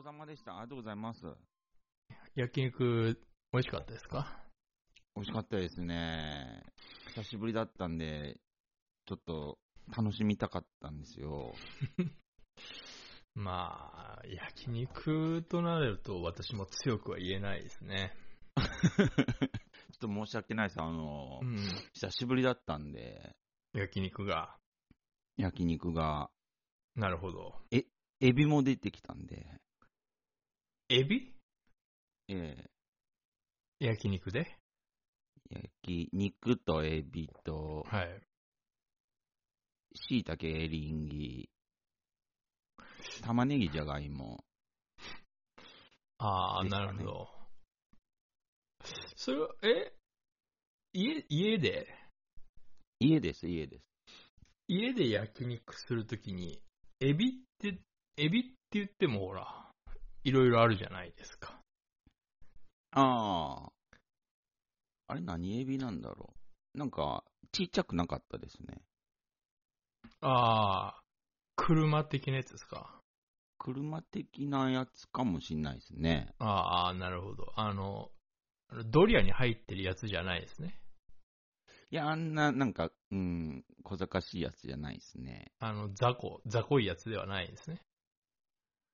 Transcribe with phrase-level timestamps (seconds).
[0.00, 0.52] そうさまでした。
[0.52, 1.20] ありがとうございます。
[2.34, 3.20] 焼肉、
[3.52, 4.42] 美味しかったですか？
[5.14, 6.62] 美味しかったですね。
[7.08, 8.40] 久しぶりだったんで、
[9.04, 9.58] ちょっと
[9.94, 11.52] 楽しみたかったんですよ。
[13.34, 18.14] まあ、焼肉となると私も強くは言えないですね。
[18.56, 19.08] ちょっ
[19.98, 20.80] と申し訳ないです。
[20.80, 21.56] あの、うん。
[21.92, 23.36] 久しぶりだったんで、
[23.74, 24.56] 焼肉が。
[25.36, 26.30] 焼肉が、
[26.94, 27.60] なるほど。
[28.22, 29.46] エビも出てきたんで、
[30.92, 31.32] エビ？
[32.26, 32.64] え
[33.78, 34.56] 焼肉で？
[35.52, 38.20] ー焼き肉とエビと、はい。
[39.94, 41.48] 椎茸、エリンギ、
[43.22, 44.42] 玉ねぎ、じゃがいも。
[46.18, 46.86] ああ、ですかね。
[46.86, 47.28] なるほど。
[49.14, 49.92] それは、え？
[50.92, 51.86] 家、家で？
[52.98, 53.84] 家です、家です。
[54.66, 56.60] 家で焼肉するときに、
[56.98, 57.78] エビって、
[58.16, 59.69] エビって言ってもほら、
[60.24, 61.60] いろいろあるじゃないですか。
[62.92, 63.72] ああ。
[65.08, 66.34] あれ何エビなんだろ
[66.74, 66.78] う。
[66.78, 68.80] なんか、ちっちゃくなかったですね。
[70.20, 71.02] ああ、
[71.56, 73.00] 車的なやつですか。
[73.58, 76.34] 車的なやつかもしんないですね。
[76.38, 77.52] ああ、なるほど。
[77.56, 78.10] あの、
[78.86, 80.80] ドリアに入ってるやつじゃないですね。
[81.90, 85.52] いや、あんな、なんか、うん、小賢しいやつじゃないですね。
[85.58, 87.82] あの、雑魚、雑魚いやつではないですね。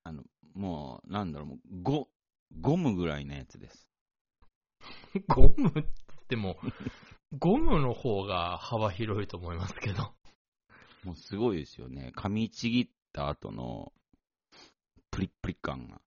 [0.07, 0.23] あの、
[0.55, 2.09] もう、なんだろう、もう、ゴ、
[2.61, 3.89] ゴムぐらいのやつです。
[5.27, 6.57] ゴムって言っても、
[7.37, 10.15] ゴムの方が幅広いと思いますけど。
[11.03, 12.13] もうすごいですよね。
[12.15, 13.93] 噛みちぎった後の、
[15.11, 16.01] プリップリ感が、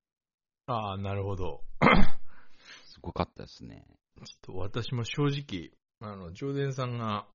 [0.67, 1.66] ああ、なるほど。
[2.86, 3.86] すごかったですね。
[4.23, 7.27] ちょっと私も正直、あの、上田さんが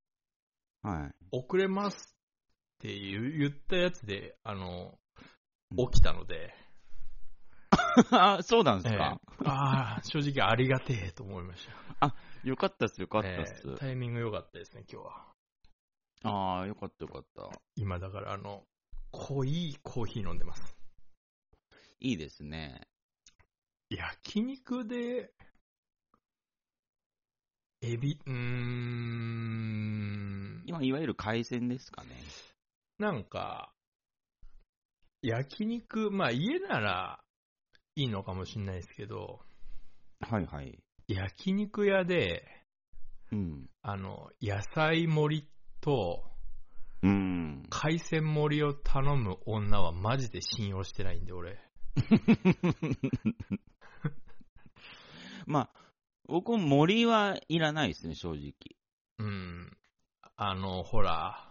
[0.80, 1.14] はい。
[1.30, 2.16] 遅れます
[2.76, 4.98] って言言ったやつで、あの、
[5.70, 6.54] 起きたので、
[8.10, 11.66] あ、そうなんですえか、えああ、正直ありがてえと思いまし
[12.00, 12.14] た。
[12.42, 13.62] よかったっす、よかったっえす。
[13.68, 15.26] えタイミング良かったですね、今日は。
[16.24, 17.50] ああ、よかったよかった。
[17.76, 18.66] 今だから、あの、
[19.12, 20.76] 濃いコーヒー飲んでます。
[22.00, 22.88] いいですね。
[23.90, 25.32] 焼肉で、
[27.80, 32.10] エビ、うーん、今、いわゆる海鮮ですかね。
[32.98, 33.73] なんか、
[35.26, 37.18] 焼肉、まあ家なら
[37.96, 39.40] いいのかもしれないですけど、
[40.20, 40.78] はいはい。
[41.08, 42.44] 焼肉屋で、
[43.32, 43.70] うん。
[43.80, 45.48] あの、野菜盛り
[45.80, 46.24] と
[47.02, 47.62] うん。
[47.70, 51.58] 海鮮盛りを頼む女はマジで信用してないんで、俺。
[55.46, 55.70] まあ、
[56.26, 58.52] 僕も森はいらないですね、正直。
[59.18, 59.74] うん。
[60.36, 61.43] あの、ほら、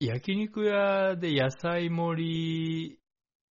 [0.00, 2.98] 焼肉屋で野菜盛り、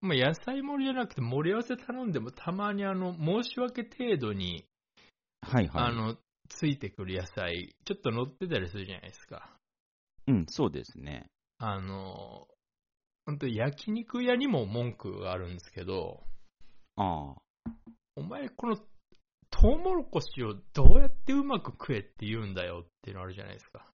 [0.01, 4.65] まあ、野菜盛りじゃなくて盛り合わせ頼んでもたまにあの、申し訳程度に、
[5.43, 5.85] はいはい。
[5.91, 6.17] あの、
[6.49, 9.51] ついてくる野菜、ちょっと乗ってたりするじゃないですか。
[10.27, 11.27] うん、そうですね。
[11.59, 12.49] あの、
[13.27, 16.23] 本当焼肉屋にも文句があるんですけど、
[16.97, 17.73] ああ。
[18.17, 18.77] お前この
[19.51, 23.88] トウモロコシをどうやってうまく食えって言うんだよっていうのあるじゃないですか。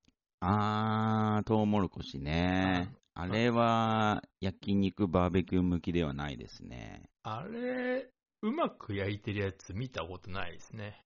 [0.47, 2.93] あー、トウモロコシね。
[3.15, 7.09] あれは、焼肉バーベキュー向きではないですね。
[7.23, 8.11] あれ、
[8.43, 11.03] うまく焼いてるやつ見たことないですね。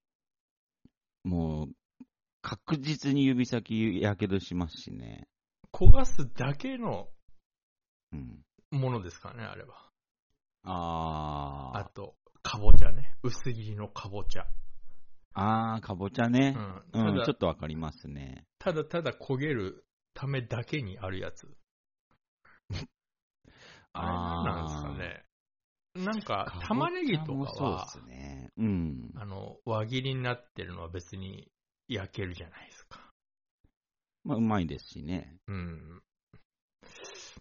[1.22, 1.68] もう、
[2.42, 5.28] 確実に指先やけどしますしね。
[5.72, 7.08] 焦がすだけの
[8.12, 8.40] うん。
[8.72, 9.88] ものですからね、あれは。
[10.64, 11.78] あー。
[11.78, 13.14] あと、かぼちゃね。
[13.22, 14.46] 薄切りのかぼちゃ。
[15.34, 16.54] あー、かぼちゃね
[16.94, 16.98] う。
[16.98, 17.16] ん。
[17.16, 18.44] うん、ちょっとわかりますね。
[18.58, 19.84] ただただ焦げる
[20.14, 21.48] ためだけにあるやつ。
[23.92, 25.24] あれ何なんですかね。
[25.94, 28.52] なんか、玉ねぎとかは、そうですね。
[28.56, 29.10] うん。
[29.16, 31.50] あの、輪切りになってるのは別に
[31.88, 33.12] 焼けるじゃないですか。
[34.24, 35.38] まあ、うまいですしね。
[35.46, 36.02] うん。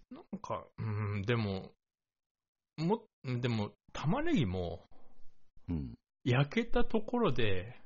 [0.09, 1.73] なんか、うん、でも、
[2.77, 4.87] も、でも、玉ねぎも、
[5.69, 5.95] うん。
[6.27, 7.79] 焼けたところで、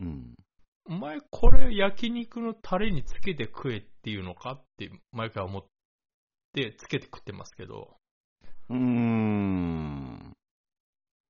[0.00, 0.34] うん。
[0.86, 5.64] お前これ焼肉のタレにつけて食えっていうのかって毎回思っ
[6.52, 7.94] てつけて食ってますけど、
[8.70, 10.32] うーん。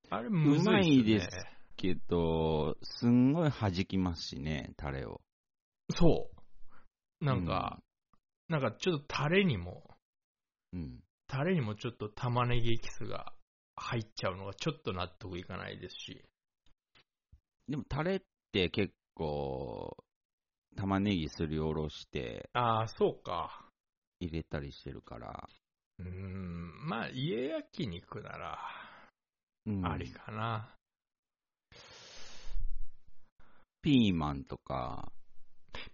[0.08, 1.28] あれむずいです。
[1.76, 5.20] けど、すんごい弾きますしね、タレを。
[5.90, 6.30] そ
[7.20, 7.24] う。
[7.24, 7.80] なんか、
[8.48, 9.82] なんかちょっとタレにも、
[10.72, 11.00] うん。
[11.26, 13.34] タレにもちょっと玉ねぎエキスが
[13.76, 16.24] 入っちゃうのがちょっと納得いかないですし。
[17.70, 18.20] でも、タレっ
[18.50, 19.96] て結構、
[20.76, 23.64] 玉ねぎすりおろしてああ、そうか。
[24.18, 25.48] 入れたりしてるから、
[25.98, 28.58] うーん、まあ、家焼肉なら、
[29.66, 30.74] うんありかな。
[33.82, 35.12] ピーマンとか。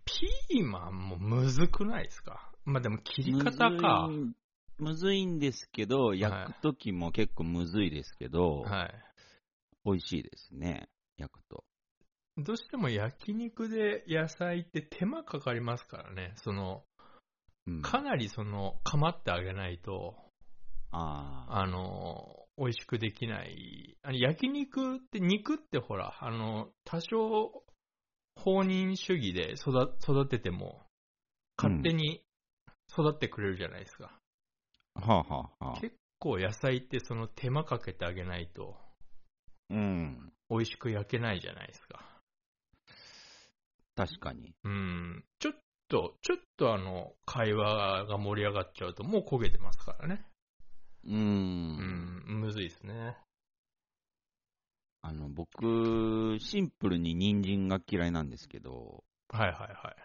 [0.06, 2.52] ピーマンもむずくないですか？
[2.64, 4.08] まあでも切り方か。
[4.08, 4.34] むずい
[4.78, 8.94] むずいんですけど、焼くときも結構むずいですけど、はい。
[9.84, 11.64] 美味しいですね、焼くと。
[12.38, 16.34] どうしても焼肉で野菜って手間かかりますからね。
[16.36, 16.82] その、
[17.66, 20.16] うん、かなりその、構ってあげないと、
[20.90, 23.96] ああの、美味しくできない。
[24.02, 27.64] あの焼肉って、肉ってほら、あの、多少、
[28.36, 30.82] 放任主義で育育てても、
[31.56, 32.22] 勝手に
[32.92, 34.18] 育ってくれるじゃないですか。
[34.94, 35.00] あ。
[35.00, 38.76] はあ、はあはあ、結構野菜ってその手間かけてあげないと、
[39.70, 40.32] うん。
[40.50, 42.15] 美味しく焼けないじゃないですか。
[43.96, 44.54] 確かに。
[44.62, 45.24] うん。
[45.38, 45.54] ちょっ
[45.88, 50.26] と、ちょっとあの、会話が盛り上がっちゃうと、もう焦げてますからね。
[51.04, 51.12] うー。
[51.12, 53.16] うんん、むずいですね。
[55.00, 59.96] あの、僕、シンプルに人参が嫌いなんですけど、はいはいはい。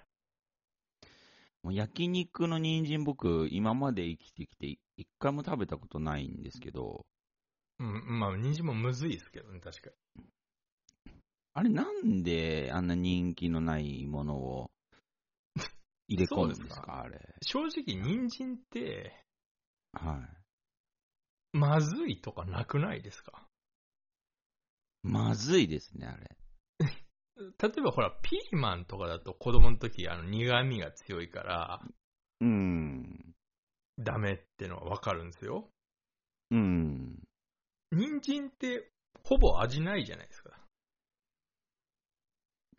[1.63, 7.05] もう焼肉の人参僕、今まで生きてきて一回も食べたことないんですけど、
[7.79, 9.89] うん、まあ、人参もむずいですけどね、確か
[11.53, 14.71] あれなんであんな人気のないものを
[16.07, 16.65] 入れ込むんですか？
[16.65, 17.01] そうですか？
[17.01, 17.17] あれ。
[17.17, 17.19] に。
[17.41, 19.25] 正直、人参って、
[19.93, 20.17] は
[21.53, 21.57] い。
[21.57, 23.45] まずいとかなくないですか？
[25.03, 26.37] まずいですね、あれ。
[27.35, 31.81] 例えばほら、ピーマンとかだと子供の時、あの、苦味が強いから、
[32.39, 33.35] うん。
[33.97, 35.69] ダメってのはわかるんですよ。
[36.51, 37.23] うん。
[37.91, 38.91] 人参って、
[39.23, 40.60] ほぼ味ないじゃないですか。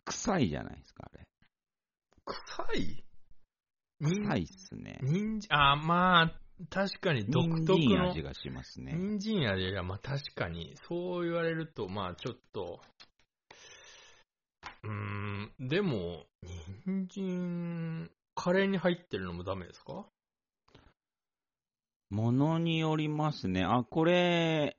[0.05, 1.23] 臭いじゃないですか、あれ。
[2.25, 3.03] 臭い？
[3.99, 4.99] 人臭いっすね。
[5.01, 6.39] 人参、あーまあ、
[6.69, 8.11] 確かに独特人参の。
[8.11, 8.93] 味がしますね。
[8.93, 12.79] 人参味は、まあ確かに、そう言われると、まあちょっと、
[14.83, 16.25] うーん、でも、
[16.85, 20.05] 人参、カレーに入ってるのもダメですか？
[22.09, 23.63] ものによりますね。
[23.63, 24.77] あ、これ、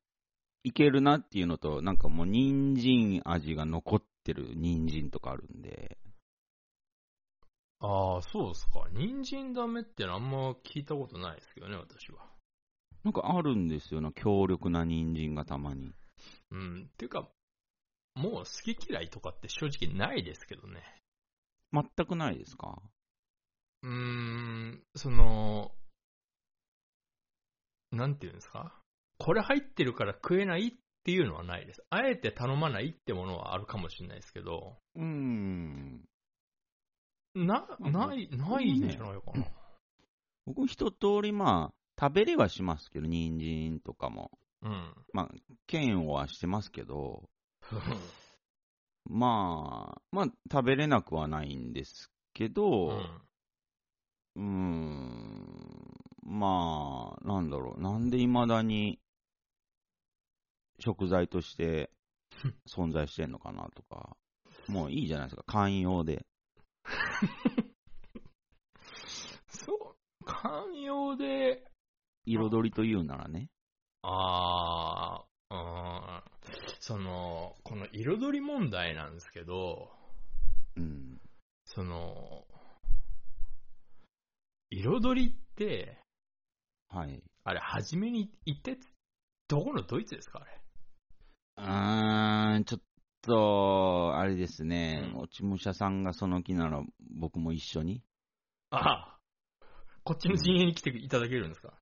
[0.63, 5.99] いけるなっていうのと、なんかもう人参味が残ってる人参とかあるんで。
[7.81, 8.87] ああ、そうですか。
[8.93, 12.27] 人参ダメってのはあんま聞いたことないですけどね、私は。
[13.05, 15.93] なんかあるんですよな、強力な人参がたまに。
[16.51, 17.29] うん、ていうか、
[18.15, 20.83] もう好き嫌いとかって正直ないですけどね。
[21.73, 22.81] 全くないですか？
[23.83, 25.73] うーん、その、
[27.91, 28.81] なんていうんですか？
[29.19, 30.73] これ入ってるから食えないっ
[31.05, 31.85] ていうのはないです。
[31.91, 36.09] あえて頼まないってものはあるかもしれないですけど、うーん。
[37.35, 39.47] な、まあない、ないんじゃないかな。
[40.47, 44.31] 僕一通りまあ、食べれはしますけど、人参とかも。
[44.63, 44.95] うん。
[45.13, 45.29] まあ、
[45.71, 47.29] 嫌悪はしてますけど、
[49.05, 52.89] まあ、まあ、食べれなくはないんですけど、
[54.37, 58.99] うーん、まあ、なんだろう、なんで未だに
[60.79, 61.91] 食材として
[62.69, 64.17] 存在してんのかなとか、
[64.69, 66.27] もういいじゃないですか、寛容で。
[69.49, 71.71] そう、寛容で、
[72.27, 73.51] 彩りというならね。
[74.03, 76.23] あー、うん、
[76.81, 79.91] その、この彩り問題なんですけど、
[80.77, 81.21] うん。
[81.65, 82.47] その、
[84.71, 85.99] 彩りって、
[86.89, 87.23] はい。
[87.45, 88.93] あれ、初めに言ったやつ、
[89.49, 90.64] どこのドイツですかあれ？
[91.57, 92.81] うーん、ちょっ
[93.23, 96.83] と、あれですね、うん落ち武者さんがその気なら
[97.19, 98.03] 僕も一緒に、
[98.71, 99.19] ああ、
[100.05, 101.75] こっちの陣営に来ていただけるんですか、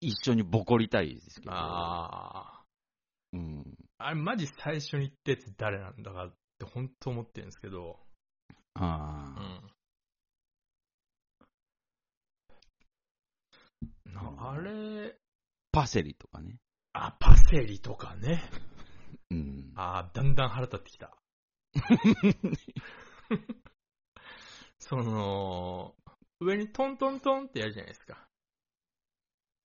[0.00, 1.52] 一緒にボコりたいですけど。
[1.52, 2.64] ああ、
[3.32, 3.76] うん。
[3.98, 7.98] あれ、マジ最初に言ったやつ誰なんだかって本当思ってるんですけど、
[8.74, 9.72] うああ、ん。
[14.14, 15.16] なあれ、
[15.72, 16.58] パセリとかね。
[16.92, 18.42] あ、パセリとかね。
[19.32, 19.72] うん。
[19.76, 21.16] あーだんだん腹立ってきた。
[24.78, 25.94] その、
[26.40, 28.28] 上にトントントンってやるじゃないですか。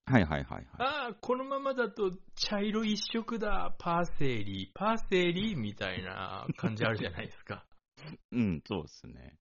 [0.05, 0.65] はいはいはいはい。
[0.77, 7.65] ああ、このままだと茶色一色だ、パセリ、パセリみたいな感じあるじゃないですか。
[8.31, 9.37] うん、そうですね。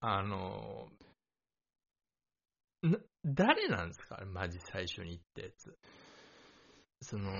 [0.00, 0.88] あの、
[2.82, 4.22] な、誰なんですか？
[4.24, 5.76] マジ最初に言ったやつ。
[7.02, 7.32] その、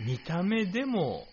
[0.00, 1.26] 見た目でも、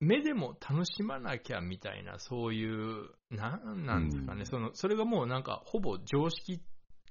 [0.00, 6.60] 目でも楽しまなきゃみたいな、そういう、なんなんですかね、うんその、それがもうなんか、ほぼ常識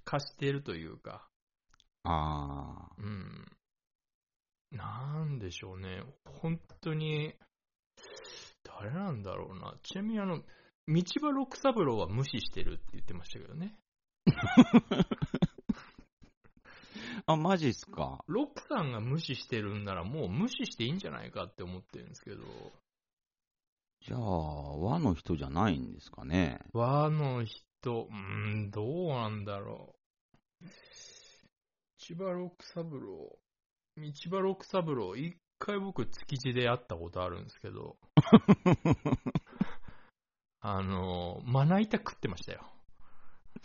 [0.03, 1.27] 化しているというか、
[2.03, 2.95] ああ。
[2.97, 3.45] うん。
[4.71, 6.03] なんでしょうね。
[6.41, 7.35] 本当に、
[8.63, 9.75] 誰なんだろうな。
[9.83, 10.39] ちなみにあの、
[10.87, 13.75] 道場六三郎は無視してるって言ってましたけどね。
[17.25, 18.23] あ、マジっすか？
[18.27, 22.37] ロックさんが無視してるんならもう無視していいんじゃないかって思ってるんですけど、
[24.01, 26.59] じゃあ、和の人じゃないんですかね？
[26.73, 28.13] 和の人、うー
[28.67, 29.95] ん、どうなんだろ
[30.61, 30.65] う。
[31.99, 33.37] 千葉六三郎、
[33.97, 37.97] 道場六三郎、一回僕築地で会ったことあるんですけど、
[40.61, 42.65] あの、まな板食ってましたよ。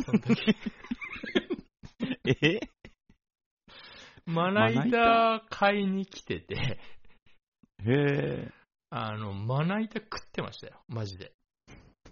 [0.04, 0.54] その時。
[2.42, 2.60] え？
[4.26, 6.78] まな板買いに来てて、へ
[7.86, 8.52] え。
[8.90, 10.82] あの、まな板食ってましたよ。
[10.88, 11.32] マジで。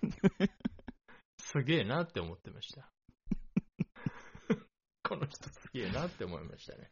[1.38, 2.90] すげえなって思ってました。
[5.02, 6.90] この人すげえなって思いましたね。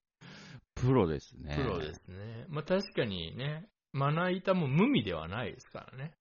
[0.75, 1.57] プロですね。
[1.57, 1.95] プロで。
[1.95, 2.47] すね。
[2.49, 6.15] まあ確かにね、まな板も無味ではないですからね。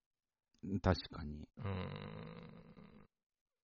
[0.82, 1.48] 確かに。
[1.58, 2.62] うーん。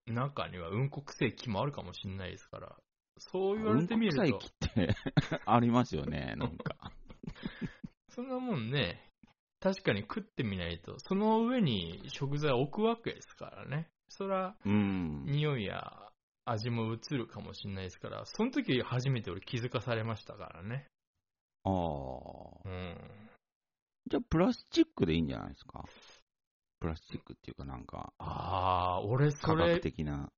[0.08, 2.76] 中にはうんこ臭い気もあるかもしれないですから。
[3.20, 4.52] そう言われてみるとうんこ、臭い木っ
[4.88, 4.96] て
[5.46, 6.92] ありますよね、なんか。
[8.10, 9.12] そんなもんね、
[9.60, 13.90] 確かに食ってみないと、その上に食材を置くわけですからね。
[14.10, 15.26] そら、うん。
[15.26, 16.12] 匂いや
[16.46, 20.88] 味も移るかもしれないですから、その時初めて俺気づかされましたからね。
[21.64, 21.72] ああ。
[22.66, 23.30] うん。
[24.08, 25.84] じゃあ、プラスチックでいいんじゃないですか？
[26.80, 30.32] プラスチックっていうかなんか、ああ、俺そ科学れ、的な。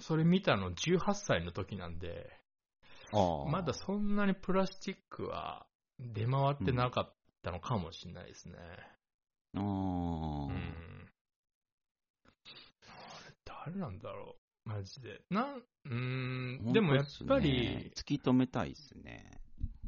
[0.00, 2.30] それ見たの18歳の時なんで。
[3.50, 5.66] まだそんなにプラスチックは
[5.98, 8.54] 出回ってなかったのかもしれないですね。
[9.54, 10.52] うん。
[12.86, 13.34] あれ、
[13.66, 14.68] 誰なんだろう。
[14.68, 15.20] マジで。
[15.30, 19.42] なん、うーん、でもやっぱり、ね突き止めたいですね。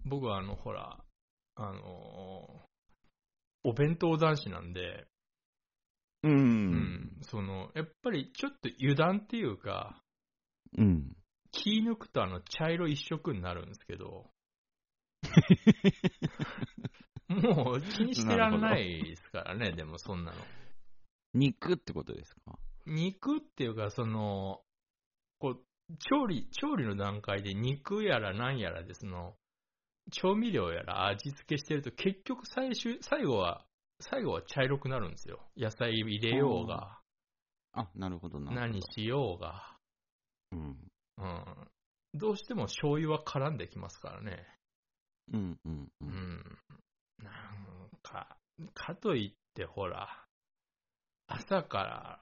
[0.05, 1.03] 僕はあの、ほら、
[1.57, 2.75] あのー
[3.67, 5.07] お弁当男子なんで、
[6.29, 6.31] う。
[6.31, 10.03] うんん、その、やっぱりちょっと油断っていうか、
[10.77, 11.17] うん。
[11.53, 14.31] 気抜くとあの、茶色一色になるんですけど、
[17.29, 20.39] もう気にしてらんないですからね、でもそんなの。
[21.35, 22.59] 肉ってことですか？
[22.87, 24.61] 肉っていうか、その、
[25.39, 25.65] こう、
[26.11, 29.37] 調理、調理の段階で肉やら何やらで、その、
[30.13, 33.65] 調味料やら味付けしてると、結局最終、最後は、
[34.11, 35.41] 最後は茶色くなるんですよ。
[35.57, 36.99] 野菜入れようが、
[37.73, 38.73] あ、なるほどなるほど。
[38.73, 39.79] 何しようが、
[40.53, 40.77] うん。
[41.19, 41.45] うん。
[42.13, 44.47] どうしても醤油は絡んできますからね。
[45.33, 46.05] うんうんう。
[46.05, 46.59] うんん。
[47.23, 48.37] なんか、
[48.75, 50.27] かといってほら、
[51.27, 52.21] 朝から、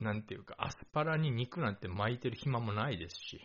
[0.00, 3.40] なんていうか、アスパラに肉なんて巻いてる暇もないですし、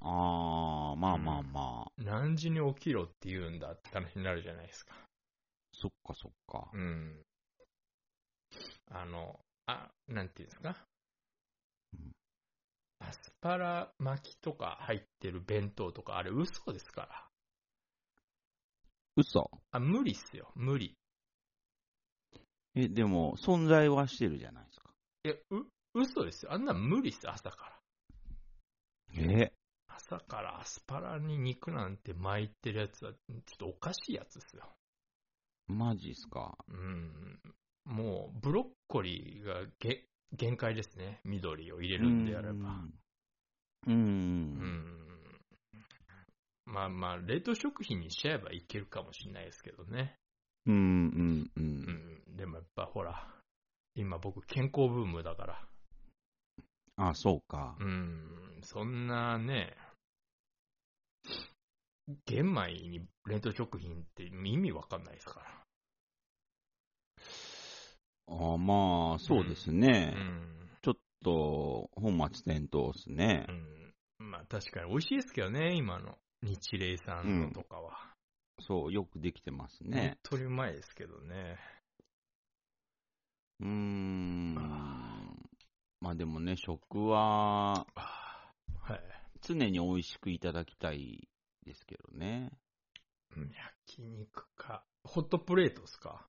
[0.00, 1.92] ああ、まあまあまあ。
[1.96, 5.05] 何時に起きろって言うんだって話になるじゃないですか。
[5.78, 6.70] そっかそっか。
[6.72, 7.22] うん。
[8.90, 10.74] あの、あ、なんていうんですか？
[11.92, 12.12] うん。
[12.98, 17.28] アスパラ巻きとか入ってる弁当とか、あれ嘘ですから。
[19.16, 19.50] 嘘？
[19.70, 20.96] あ、無理っすよ、無理。
[22.74, 24.90] え、でも、存在はしてるじゃないですか。
[25.24, 26.52] いや、う、嘘ですよ。
[26.52, 27.80] あんなん無理っす、朝から。
[29.18, 29.52] え？
[29.88, 34.76] 朝からアスパラに肉なんて巻いてるやつは、ちょっとおかしいやつですよ。
[35.68, 36.56] マジっすか？
[36.68, 37.40] うん。
[37.84, 41.20] もう、ブロッコリーがげ限界ですね。
[41.24, 42.52] 緑を入れるんであれば。
[42.52, 42.92] うん。
[43.86, 43.90] う。
[43.90, 45.40] うんん。
[46.66, 50.16] まあまあ、冷凍食品にしちゃえばいけるかもしれないですけどね。
[50.66, 51.60] うんうんう。
[51.60, 52.36] うんん。
[52.36, 53.28] でもやっぱほら、
[53.94, 55.68] 今僕健康ブームだから。
[56.96, 57.76] あ、そうか。
[57.78, 58.58] うん。
[58.62, 59.76] そんなね、
[62.24, 65.46] 玄米に冷凍食品って意味わかんないですから。
[68.28, 70.14] あまあ、そうですうね。
[70.16, 70.68] ん。
[70.82, 73.52] ちょっと、本末転倒ですねう。
[73.52, 73.94] ん。
[74.18, 77.96] まあ確かに美味しいですけどね、今の日霊さんのとかは。
[78.60, 80.18] そう、よくできてますね。
[80.22, 81.56] 本当にうまいですけどね。
[83.60, 85.16] うーんあ。
[86.00, 89.00] まあでもね、食は、はい。
[89.42, 91.28] 常に美味しくいただきたい
[91.66, 92.50] ですけどね。
[93.36, 94.84] うん焼肉か。
[95.04, 96.26] ホットプレートですか？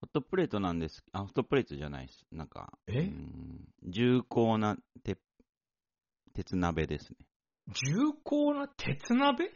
[0.00, 1.04] ホットプレートなんです。
[1.12, 2.26] あ、ホットプレートじゃないです。
[2.32, 3.00] なんか、え？
[3.00, 5.20] うん重厚な鉄
[6.34, 7.16] 鉄鍋ですね。
[7.68, 9.52] 重厚な鉄鍋？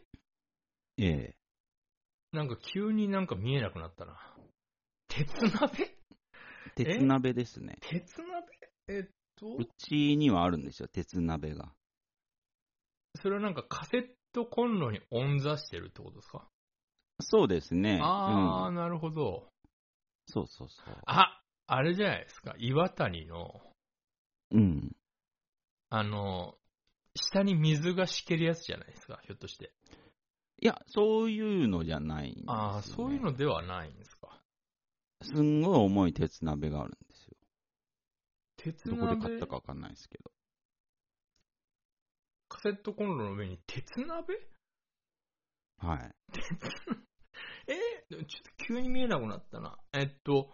[0.99, 1.37] ええ。
[2.33, 4.37] なんか急になんか見えなくなったな。
[5.09, 5.97] 鉄鍋？
[6.75, 7.79] 鉄鍋ですね。
[7.81, 8.47] 鉄鍋？
[8.89, 9.57] えっと？
[9.57, 11.73] う、ちにはあるんですよ、鉄鍋が。
[13.17, 14.03] それはなんかカセッ
[14.33, 16.49] トコンロにオンザしてるってことですか？
[17.21, 17.99] そうですね。
[18.03, 19.49] ああ、うんなるほど。
[20.27, 20.95] そうそうそう。
[21.07, 22.55] あ、あれじゃないですか。
[22.59, 23.61] 岩谷の、
[24.51, 24.97] うん。
[25.89, 26.55] あの、
[27.15, 29.73] 下に水が敷けるやつじゃないですか、ひょっとして。
[30.61, 32.53] いや、そういうのじゃないんですよ、ね。
[32.53, 34.43] ああ、そういうのではないんですか。
[35.23, 37.37] すんごい重い鉄鍋があるんですよ。
[38.57, 40.31] 鉄どこで買鍋ったかわかんないですけど。
[42.57, 44.35] カセットコンロの上に鉄鍋？
[45.79, 46.15] はい。
[47.69, 47.75] え？
[48.11, 49.77] ーちょっと急に見えなくなったな。
[49.93, 50.51] えっと、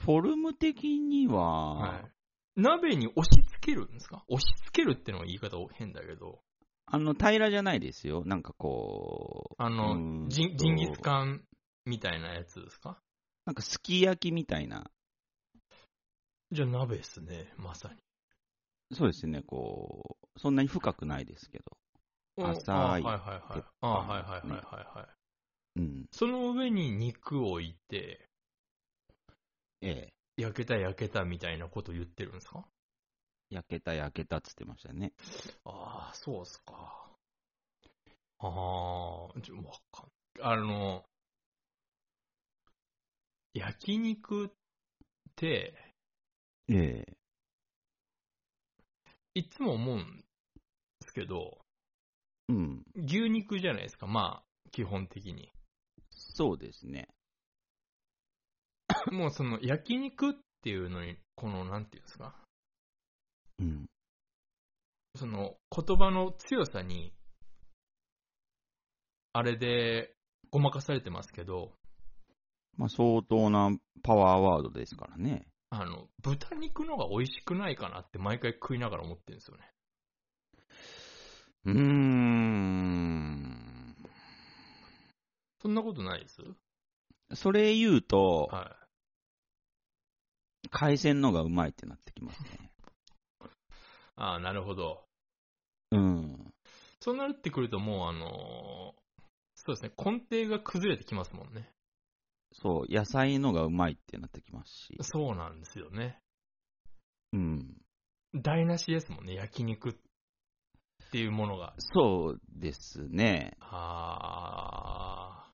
[0.00, 2.10] フォルム的には、はい。
[2.56, 4.24] 鍋に押し付けるんですか？
[4.26, 6.40] 押し付けるってのは言い方変だけど、
[6.86, 8.24] あの、平らじゃないですよ。
[8.24, 11.44] なんかこう、あのジンギスカン
[11.86, 13.00] みたいなやつですか？
[13.46, 14.90] なんかすき焼きみたいな。
[16.50, 18.00] じゃあ鍋ですね、まさに。
[18.92, 21.64] そうですね、こう、そんなに深くないですけど。
[22.42, 25.08] 浅いあはいはいはいあはいはいはいはいは
[25.76, 25.80] い。
[25.80, 26.06] うん。
[26.12, 28.28] その上に肉を置いて、
[29.82, 30.12] ええ。
[30.36, 32.64] 焼けた焼けたみたいなこと言ってるんですか？
[33.50, 35.12] 焼けた焼けたっつってましたね。
[35.64, 36.72] ああ、そうっすか。
[38.40, 41.04] ああ、ちょ、わかんあの、
[43.54, 44.50] 焼肉っ
[45.34, 45.74] て、
[46.68, 47.16] ええ。
[49.38, 51.58] いつも思うんですけど、
[52.48, 52.82] うん。
[52.96, 55.52] 牛肉じゃないですか、まあ、基本的に。
[56.10, 57.08] そうですね。
[59.12, 62.34] もうその焼肉っていうのに、この、なんていうんですか、
[63.60, 63.86] うん。
[65.14, 67.14] その言葉の強さに、
[69.34, 70.16] あれで
[70.50, 71.74] ごまかされてますけど、
[72.76, 73.70] まあ、相当な
[74.02, 75.47] パワーワードですからね。
[75.70, 79.70] あの、豚肉のが美味しくないかなって毎回食いながら思ってるんですよね。
[81.66, 83.94] うーん。
[85.60, 86.40] そんなことないです？
[87.34, 88.74] それ言うと、は
[90.70, 92.70] 海鮮のがうまいってなってきますね。
[93.42, 93.44] い。
[94.16, 95.04] ああ、なるほど。
[95.90, 96.54] うん。
[97.00, 99.00] そうなってくるともう、あのー
[99.54, 101.68] そうですね、根底が崩れてきますもんね。
[102.52, 104.96] そう、野菜のがうまいってなってきますし。
[105.02, 106.20] そうなんですよね。
[107.32, 107.76] うん。
[108.34, 109.94] 台無しですもんね、焼肉っ
[111.10, 111.74] ていうものが。
[111.78, 113.56] そうですね。
[113.60, 115.50] あ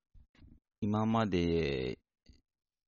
[0.81, 1.99] 今まで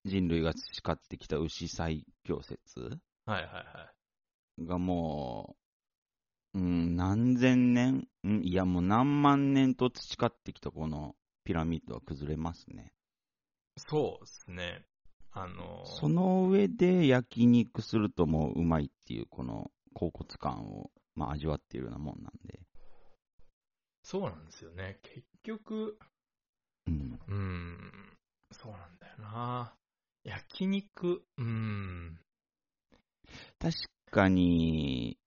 [0.05, 3.91] 人類が培ってきた牛最強説あ、はいはいは
[4.59, 4.67] い。
[4.67, 5.57] がも
[6.55, 11.15] う、うん、何千年、うん、いやもう何万年と培ってきたこの
[11.45, 12.93] ピラミッドは崩れますね。
[13.79, 14.85] そうですね。
[15.33, 22.61] あのーその上で焼肉するともううまいっていうこの恍惚感を、まあ、味わっているようなもんなんで。
[24.03, 24.99] そうなんですよね。
[25.03, 25.99] 結局、
[26.87, 27.19] うん。
[27.29, 27.79] うーん、
[28.53, 29.75] そうなんだよな。
[30.25, 32.19] 焼肉、うーん、
[33.59, 33.75] 確
[34.11, 35.19] かに、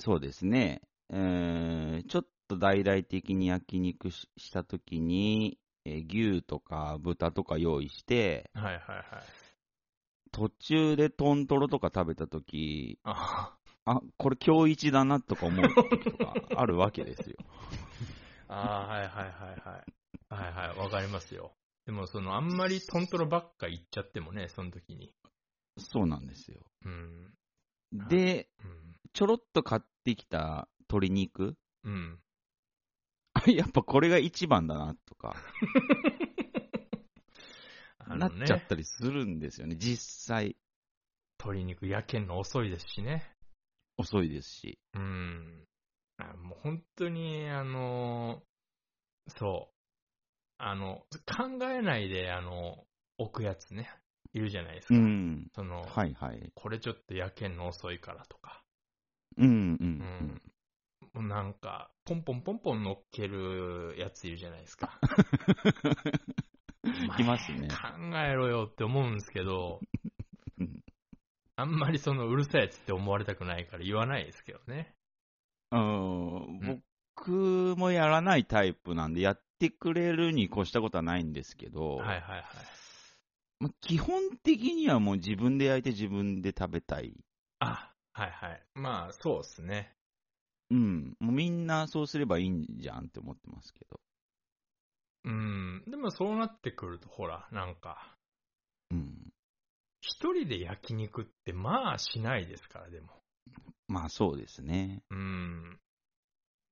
[0.00, 0.82] そうですね。
[1.10, 9.06] えーちょっと大々的に焼肉ししたときに、えー牛とか豚とか用意して、はいはいはい。
[10.30, 17.36] 途中でトントロとか食べたとき、ああ、これ今日一だなとか思う時とかあるわけですよ。
[18.48, 19.92] あー、はいはいはいはい。
[20.28, 21.52] はいはい、わかりますよ。
[21.84, 25.14] でも、その、あんまりトントロばっか言っちゃってもね、その時に。
[25.78, 26.60] そうなんですよ。
[26.84, 27.34] うん、
[28.08, 32.21] で、うん、ちょろっと買ってきた鶏肉、うん。
[33.46, 35.36] あやっぱこれが一番だなとか、
[37.98, 39.76] あのねなっちゃったりするんですよね。
[39.76, 40.56] 実際、
[41.38, 43.34] 鶏肉焼けんの遅いですしね。
[43.96, 44.78] 遅いですし。
[44.94, 45.66] うん。
[46.18, 48.42] あもう本当に、あの、
[49.28, 49.74] そう。
[50.58, 52.86] あの、考えないで、あの、
[53.18, 53.90] 置くやつね、
[54.32, 54.94] いるじゃないですか。
[54.94, 55.48] うん。
[55.54, 56.52] その、はいはい。
[56.54, 58.62] これちょっと焼けんの遅いからとか。
[59.36, 60.42] うんううんん。
[61.14, 64.98] なんか、ポンポンポンポン乗っけるやついるじゃないですか。
[67.18, 69.80] いますね考えろよって思うんですけど
[70.58, 70.80] うん、
[71.56, 74.94] あんまりそのうるさいやつって思われたくないから言わないですけどね。
[75.70, 76.82] うん
[77.14, 82.44] 僕もやらないタイプなんで、やってくれるに越したことはないんですけど、はいはいはい。
[83.60, 87.14] まあ基本的にはもう自分で焼いて自分で食べたい。
[87.60, 88.62] あ、はいはい。
[88.74, 89.94] まあ、そうですね。
[90.72, 91.16] うん。
[91.20, 94.00] もうみんなそうすればいいんじゃんって思ってますけど。
[95.24, 95.84] うん。
[95.86, 98.16] でもそうなってくると、ほら、なんか、
[98.90, 99.32] うん。
[100.00, 103.08] 一人で焼肉ってまあしないですから、でも。
[103.86, 105.02] まあそうですね。
[105.10, 105.78] うん。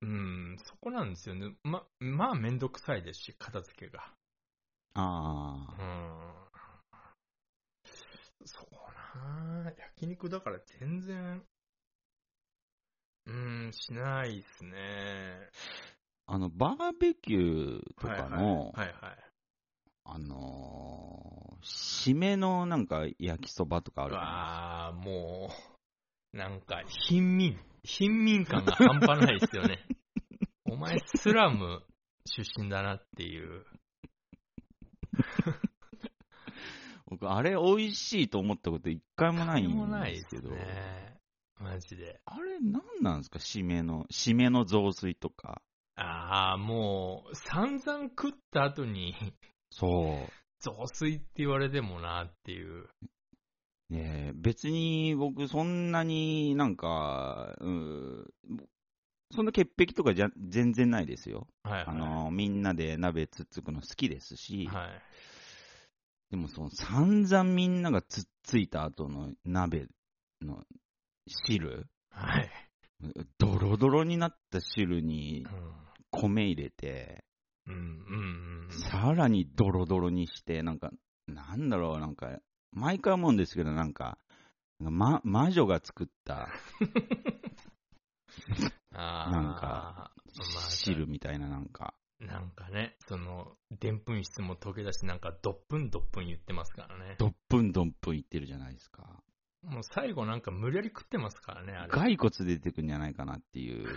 [0.02, 1.54] うん、そこなんですよね。
[1.62, 4.14] ま、まあ、めんどくさいですし、片付けが。
[4.94, 6.40] あうあ、ん。
[8.46, 8.74] そう
[9.18, 11.44] な焼肉だから全然、
[13.30, 14.72] うん、しないですね。
[16.26, 18.96] あの、バーベキューとかの、はいはい。
[20.04, 25.50] あのー、締めのなんか焼きそばとかあるああ、も
[26.34, 29.78] う、なんか、貧民、貧民感が半端ないですよね。
[30.68, 31.84] お前、スラム
[32.26, 33.64] 出身だなっていう。
[37.06, 41.19] 僕、あれ美味しいと思ったこと一回もない何もんないですですけど、ね。
[41.60, 42.20] マジで。
[42.24, 43.38] あれ何なんですか？
[43.38, 45.62] 締めの、締めの雑炊とか。
[45.96, 49.14] ああ、もう、散々食った後に、
[49.70, 50.32] そう。
[50.60, 52.88] 雑炊って言われてもなっていう。
[53.90, 58.26] ねえ別に僕そんなになんか、うん、
[59.32, 61.48] そんな潔癖とかじゃ全然ないですよ。
[61.64, 64.66] はいはあの、みんなで鍋つっつくの好きですし、い。
[64.68, 65.02] はい。
[66.30, 69.88] でもその散々みんながつっついた後の鍋
[70.40, 70.62] の
[71.26, 72.50] 汁、はい。
[73.38, 75.72] ドロドロになった汁にうん。
[76.10, 77.24] 米入れて、
[77.66, 78.70] うん、うん、うん。
[78.70, 80.90] さらにドロドロにして、なんか、
[81.26, 82.38] なんだろう、なんか、
[82.72, 84.18] 毎回思うんですけど、なんか、
[84.78, 86.48] ま、魔女が作った
[88.94, 97.16] ああ、なんかまあ汁みたいな、なんか、なんかね、その、でんぷん質も溶け出し、なんか、どっぷんどっぷん言ってますからね。
[97.18, 99.22] どっぷんどっぷんいってるじゃないですか。
[99.62, 101.90] もう最後なんか無理やり食ってますからね、あれ。
[101.90, 103.88] 骸骨出てくんじゃないかなっていう、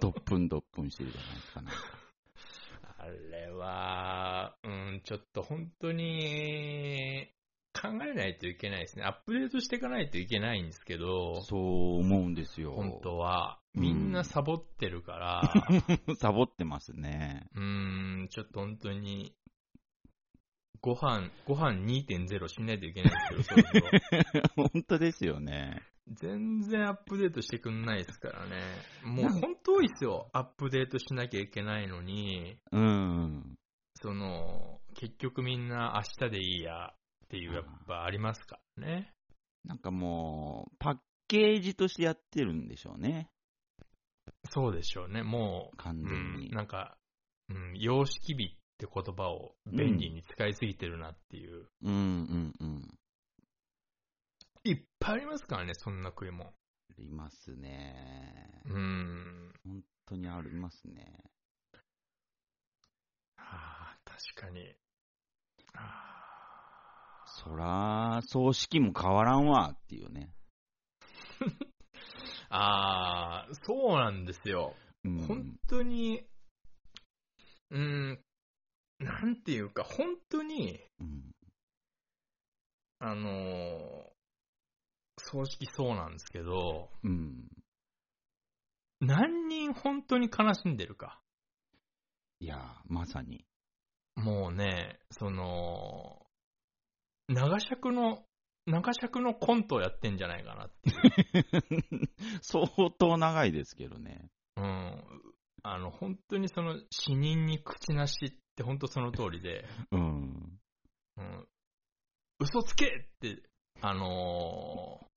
[0.00, 1.80] どっぷんどっぷんしてるじゃないですか、なんか。
[2.98, 7.28] あれは、うん、ちょっと本当に、
[7.72, 9.04] 考えないといけないですね。
[9.04, 12.72] アップデートしていかないといけないんですけど、そう思うんですよ。
[12.72, 13.54] 本当は。
[13.54, 15.52] うんみんなサボってるから、
[16.18, 17.46] サボってますね。
[17.54, 19.36] うーん、ちょっと本当に、
[20.82, 23.90] ご飯、ご飯2.0しないといけないんですよ、そろそろ。
[24.72, 25.82] 本当ですよね。
[26.08, 28.60] 全然アップデートしてくんないですからね。
[29.04, 30.28] もう本当多いですよ。
[30.32, 33.58] アップデートしなきゃいけないのに、うん。
[34.02, 39.12] その、結局みんな明日でいいやっていうやっぱありますからね。
[39.64, 43.30] なんかもう、パッケージとしてやってるんでしょうね。
[44.50, 45.22] そうでしょうね。
[45.22, 46.50] もう、う完全ん、に。
[46.50, 46.96] なんか、
[47.50, 51.66] うん、様式美って言葉を便利に使いすぎてるなっていう。
[51.82, 52.98] うんうんうん。
[54.64, 56.46] いっぱいありますからね、そんな食いもん。
[56.46, 56.52] あ
[56.98, 58.62] りますね。
[58.64, 59.52] うん。
[59.64, 61.22] 本当にありますね。
[63.36, 64.74] ああ、確かに。
[65.74, 66.20] あ
[67.26, 70.32] そら、葬式も変わらんわっていうね。
[72.48, 74.74] あー、そうなんですよ。
[75.04, 76.22] うん、本当に、
[77.70, 78.20] うん、
[79.00, 81.30] なんていうか、本当に、うん
[83.02, 84.10] あのー
[85.22, 87.46] 葬式そうなんですけど、うん。
[89.00, 91.20] 何人本当に悲しんでるか。
[92.40, 93.44] いや、まさに。
[94.16, 96.26] もうね、その、
[97.28, 98.24] 長尺の、
[98.66, 102.10] 長尺のコントをやってんじゃないかなっていう。
[102.42, 102.66] 相
[102.98, 104.30] 当長いですけどね。
[104.56, 105.22] うん。
[105.62, 110.58] あの、本当にその、死人に口なしって本当その通りで、うん。
[111.16, 111.48] うん、
[112.40, 113.42] 嘘つけって、
[113.80, 115.10] あのー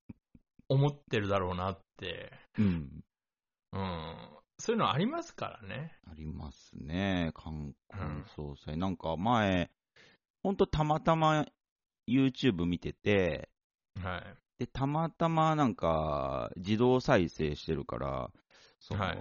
[0.69, 3.03] 思ってるだろうなって、うん。
[3.73, 4.15] うん。
[4.57, 5.91] そういうのありますからね。
[6.09, 7.31] ありますね。
[7.33, 8.77] 冠婚葬祭。
[8.77, 9.69] なんか前、
[10.41, 11.45] ほんとたまたま
[12.07, 13.49] YouTube 見てて、
[14.01, 14.23] はい。
[14.59, 18.31] で、たまたまなんか自動再生してるから、
[18.79, 19.17] その、はい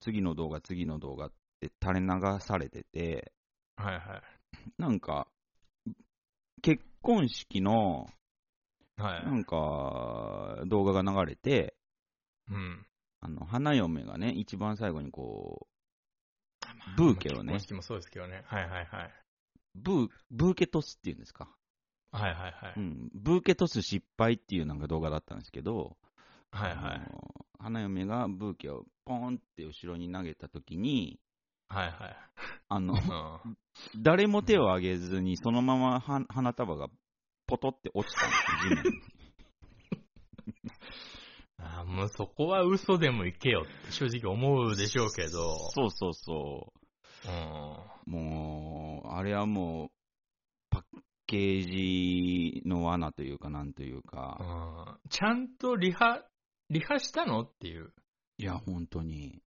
[0.00, 1.32] 次の動画、次の動画っ
[1.68, 3.32] て垂れ流されてて、
[3.76, 4.22] はいはい。
[4.78, 5.28] なんか、
[6.62, 8.06] 結婚式の、
[8.96, 9.24] はい。
[9.24, 11.74] なんか、動画が流れて、
[12.50, 12.86] うん。
[13.20, 18.42] あの、花嫁がね、一番最後にこう、ブーケをね結婚、式もそうですけどね。
[18.46, 19.10] はいはいはい。
[19.74, 21.48] ブー、ブーケトスっていうんですか？
[22.12, 22.74] はいはいはい。
[22.76, 25.96] うん、ブーケトス失敗っていうなんか動画だったんですけど、
[26.52, 27.00] はいはい。
[27.58, 31.18] 花嫁がブーケをポンって後ろに投げたときに、
[31.68, 32.16] はいはい。
[32.68, 32.96] あの、う
[33.48, 33.56] ん
[33.96, 36.88] 誰も手を挙げずに、そのままは花束が
[37.46, 39.00] ポトって落ちたんですよ、地面に。
[41.58, 45.56] あーもうそこは嘘でもいけよって正直思うでしょうけど。
[45.70, 46.72] そうそうそ
[47.26, 47.32] うん。
[48.06, 48.10] う。
[48.10, 49.90] もう、あれはもう、
[50.70, 50.82] パッ
[51.26, 56.22] ケージの罠というか、なんというか、うんちゃんとリハ、
[56.70, 57.92] リハしたのっていう。
[58.38, 59.42] いや、本当に。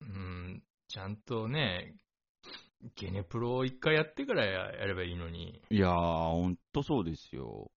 [0.00, 0.62] うん、
[0.94, 1.96] ちゃんとね、
[2.94, 7.72] ゲネプロを一回やってからややればいいのに、いやー、ほんとそうですよ。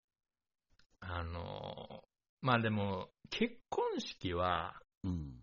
[1.00, 2.04] あの、
[2.44, 5.34] まあでも、結婚式は、うん。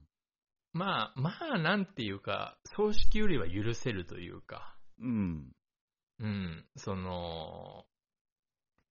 [0.72, 5.50] まあ、まあ、なんていうか、葬式よりは許せるというか、うん。
[6.20, 7.86] うん、その、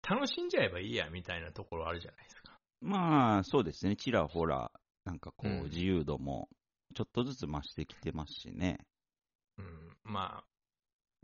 [0.06, 2.60] 楽しんじゃえばいいや、みたいなところあるじゃないですか。
[2.82, 3.96] まあ、そうですね。
[3.96, 4.74] ちらほら、
[5.06, 6.50] なんかこう、うん自由度も、
[6.94, 8.80] ちょっとずつ増してきてますしね。
[9.58, 10.44] うん、まあ、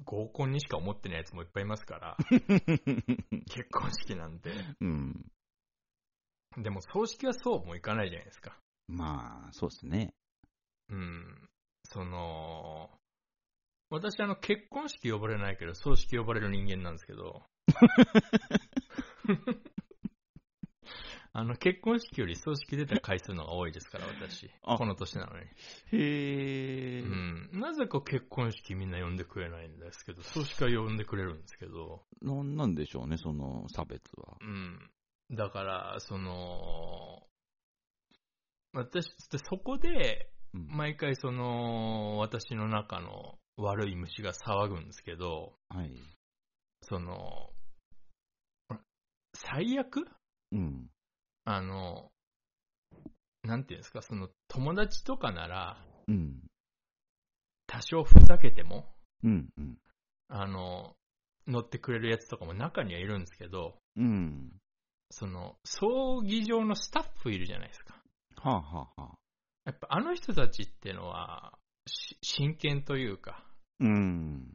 [0.04, 4.52] 合コンにしか思ってないやつもいっぱいいますから、 結婚式なんて。
[4.82, 5.32] うん。
[6.58, 8.58] でも、葬式はそうもいかないじゃないですか。
[8.88, 10.14] まあ、そうですね。
[10.90, 11.50] うん。
[11.86, 12.90] その、
[13.90, 17.44] 私、あの、結婚式呼ばれないけど、葬式呼ばれる人間なんですけど、
[21.40, 24.52] あの、結婚式より葬式出た回数のが多いですから、私。
[24.62, 25.46] あこの年なのに。
[25.94, 27.00] へえ。
[27.00, 27.50] うん。
[27.54, 34.36] なぜか結婚式みんな呼んでくれないんですけど、葬式は呼んでくれるんですけど、なんなんでしょうね、その差別は。
[34.42, 34.92] うん。
[35.32, 37.24] だから、その、
[38.74, 45.94] 私、でそこで、うん毎回その、私の中の悪い虫が騒ぐんですけど、はい。
[46.82, 47.52] その、
[49.36, 50.06] 最悪？
[50.52, 50.90] うん。
[51.52, 52.12] あの、
[53.42, 56.44] なんていうんですか、その友達とかなら、うん。
[57.66, 59.50] 多少ふざけても、うん。
[59.58, 59.78] うん。
[60.28, 60.96] あの、
[61.48, 64.52] 乗ってくれるやつとかも中にはいるんですけど、うん。
[65.10, 67.96] その、葬儀場のスタッフいるじゃないですか。
[68.36, 69.18] はあ、はあはあ、
[69.66, 71.58] やっぱあの人たちってのは、
[71.88, 73.44] し真剣というか、
[73.80, 74.46] うん。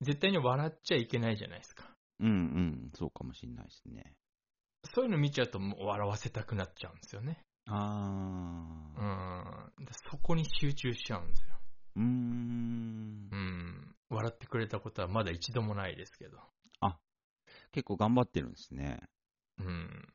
[0.00, 1.90] 絶対に笑っちゃいけないじゃないですか。
[2.20, 2.90] うんうん。
[2.94, 4.14] そうかもしんないですね。
[4.94, 7.42] そういうの見ちゃうともう笑わせたくなっちゃうんですよね。
[7.66, 7.74] あ
[8.96, 9.70] うあ。
[9.80, 9.84] ん。
[9.84, 11.56] でそこに集中しちゃうんですよ。
[11.96, 13.36] うーんう。
[13.36, 13.96] ん。
[14.10, 16.38] 笑ってくれたことはまだ一度もないですけど。
[17.72, 19.00] 結構頑張ってるんですね。
[19.58, 20.14] うん。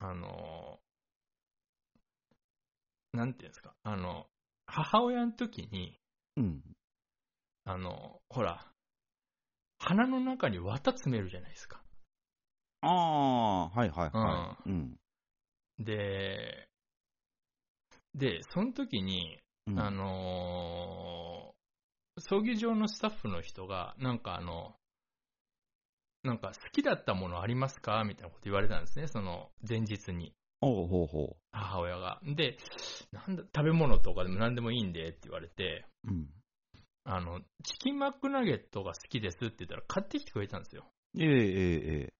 [0.00, 0.80] あの、
[3.12, 3.74] なんていうんですか。
[3.82, 4.26] あの、
[4.66, 5.98] 母親の時に、
[6.36, 6.62] うん。
[7.64, 8.72] あの、ほら、
[9.78, 11.82] 鼻の中に綿詰めるじゃないですか。
[12.80, 14.68] ああ、はいはいはい。
[14.70, 14.96] うん。
[15.78, 16.68] で、
[18.14, 21.58] で、その時に、うんあのー
[22.20, 24.74] 葬儀場のスタッフの人が、なんかあの、
[26.24, 28.02] なんか好きだったものありますか？
[28.04, 32.20] みたいなこと言われたんですね、その前日に、ほうほうほ母親が。
[32.24, 32.58] で、
[33.12, 36.10] なんだ、食べ物とかでも何でもいいんでって言われて、う。
[36.10, 36.26] うん。
[37.04, 40.84] あの、チキンマックナゲットが好きですって言ったら買ってきてくれたんですよ。
[41.16, 42.12] えええええ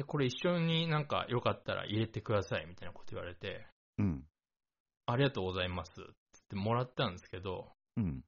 [0.00, 3.66] で、これ一緒になんかよかったら入れてくださいみたいなこと言われて、え。
[3.98, 4.24] うん。
[5.04, 6.12] ありがとうございますって言っ
[6.48, 8.24] てもらったんですけど、うん。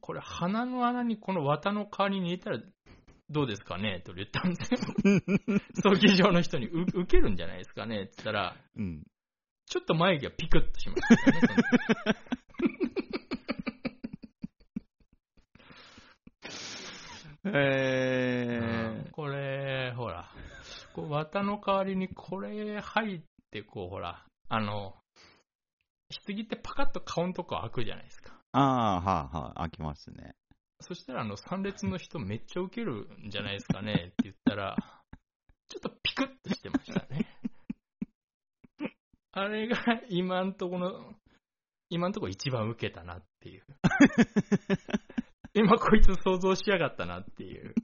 [0.00, 2.60] これ鼻の穴にこの綿の代わりに入れたら
[3.30, 4.78] どうですかねと言ったんですよ。
[5.82, 9.02] 葬儀場の人にう受けるんじゃないですかねって言ったら、うん。
[9.66, 12.20] ちょっと眉毛がピクッとしましたよね。
[17.52, 18.69] えうんこれ、ほら、
[20.94, 24.94] こう綿の代わりにこれ入って、こう、ほら、あの、
[26.26, 28.40] 棺ってパカッと顔のとこ開くじゃないですか。
[28.52, 30.34] ああ、はあはあ、開きますね。
[30.80, 34.76] そしたら、あの、参列の人めっちゃウケるんじゃないですかね って言ったら、
[35.68, 37.26] ちょっとピクッとしてましたね。
[39.32, 39.76] あれが
[40.08, 41.14] 今んとこの、
[41.90, 43.64] 今んとこ一番ウケたなっていう。
[45.54, 47.74] 今こいつ想像しやがったなっていう。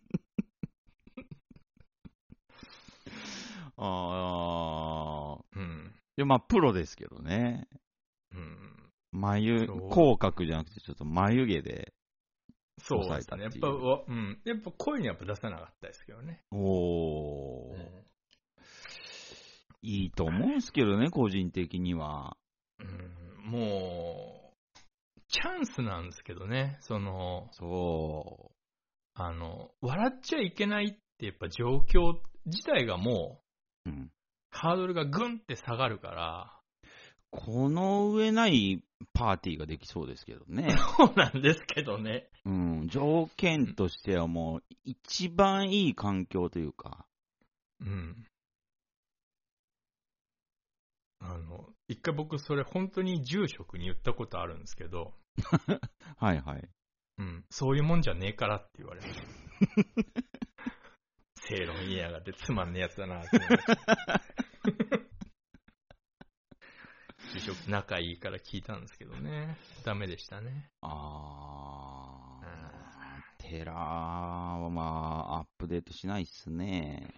[3.77, 5.45] ああ。
[5.55, 5.95] うん。
[6.17, 7.69] で、まあ、プロですけどね。
[8.33, 8.93] うん。
[9.13, 11.93] 眉口角じゃなくて、ちょっと眉毛で。
[12.79, 13.45] そうですね。
[13.45, 14.41] やっぱ、うん。
[14.45, 16.43] やっぱ声にはやっぱ出さなかったですけどね。
[16.53, 18.07] おー。
[19.83, 22.37] いいと思うんすけどね、個人的には。
[22.81, 22.85] う
[23.49, 24.81] ん、もう、
[25.29, 26.77] チャンスなんですけどね。
[26.81, 28.51] その、そ
[29.15, 33.41] あの、笑っちゃいけないってやっぱ状況自体がも
[33.87, 34.11] う、ん。
[34.51, 36.53] ハードルがグンって下がるから、
[37.31, 40.69] この上ないパーティーができそうですけどね。
[40.97, 42.31] そうなんですけどね。
[42.45, 42.89] うん。
[42.89, 47.07] 条件としてはもう、一番いい環境というか。
[47.81, 48.27] うん。
[51.21, 55.15] あの、一回僕それ本当に住職に言ったことあるんですけど、
[56.17, 56.69] はいはい。
[57.19, 59.27] うん、そういうもんじゃねえからって言われました。
[61.49, 64.23] 正論言いやがってつまんねえやつだなって思いました。
[67.35, 69.57] 住職仲いいから聞いたんですけどね。
[69.85, 70.71] ダメでしたね。
[70.81, 77.15] あー、テラはまあ、アップデートしないっすね。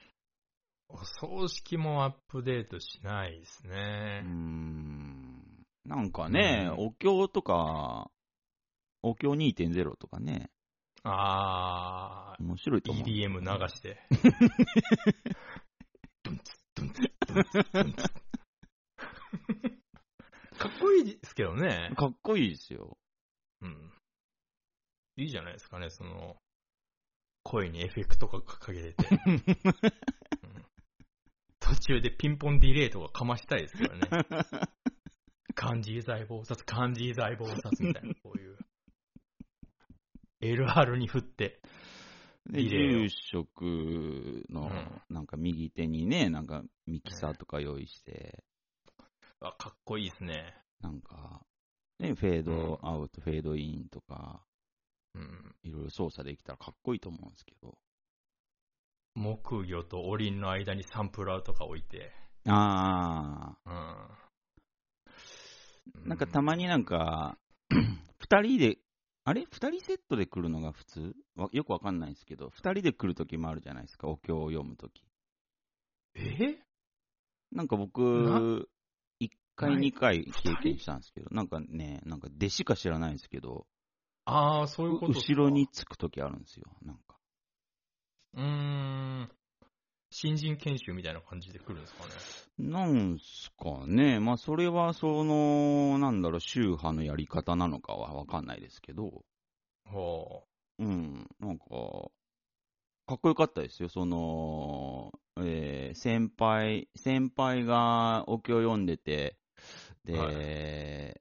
[0.88, 4.20] お葬式もアップデートしないですうーね。
[4.20, 5.64] ん。
[5.84, 8.10] なんかね、うんお経とか、
[9.02, 10.50] お経2.0とかね、
[11.04, 13.08] あ面白いとー、思う。
[13.08, 13.98] EDM 流して。
[16.24, 18.02] ドンツドンツドンツドンツ
[20.58, 21.92] かっこいいですけどね。
[21.96, 22.98] かっこいいですよ。
[23.62, 23.92] うん。
[25.16, 26.36] いいじゃないですかね、その、
[27.44, 29.08] 声にエフェクトがかけてて。
[30.42, 30.64] うん
[31.60, 34.00] 途中でピンポンディレイとかかましたいですけどね。
[35.54, 38.14] 漢字財宝札、漢字財宝札みたいな。
[40.40, 41.60] LR に振って。
[42.46, 43.62] で、住職
[44.48, 48.42] のうん、なんか右手にね、なんかミキサーとか用意して、
[49.40, 50.54] あ、かっこいいですね。
[50.80, 51.42] なんか、
[51.98, 54.42] ね、フェードアウト、フェードインとか、
[55.14, 55.54] うん。
[55.62, 57.76] いろいろ操作できたらかっこいいと思うんですけど。
[59.14, 62.12] 木魚とおりんの間にサンプラーとか置いて。
[62.46, 63.72] あうん。
[66.04, 67.36] ー、なんかたまになんか、
[68.18, 68.78] 二人で、
[69.28, 69.44] あれ？
[69.50, 71.14] 二人セットで来るのが普通？
[71.36, 75.04] わよくわかんないんですけど、二人で来るときもあるじゃないですか、お経を読むとき。
[76.14, 76.58] え？
[77.52, 77.84] なんかな？
[77.84, 78.70] 僕、
[79.20, 79.80] 一回、ない。
[79.80, 83.66] 二回経験したんですけど、なんかね、なんか弟子か知らないんですけど、
[84.24, 87.18] ああ、そういうこと後ろにつくときあるんですよ、なんか。
[88.32, 88.44] うー
[89.24, 89.30] ん。
[90.20, 92.10] 新人研修みたいな感じで来るんですかね。
[92.58, 99.22] なんすかね、まあそれはその、なんだろう、宗派のやり方なのかはわかんないですけど、
[99.84, 100.42] は
[100.80, 101.66] うん、なんか、
[103.06, 109.38] かっこよかったですよ、その、えー先輩、先輩がお経を読んでて、
[110.04, 111.14] で、は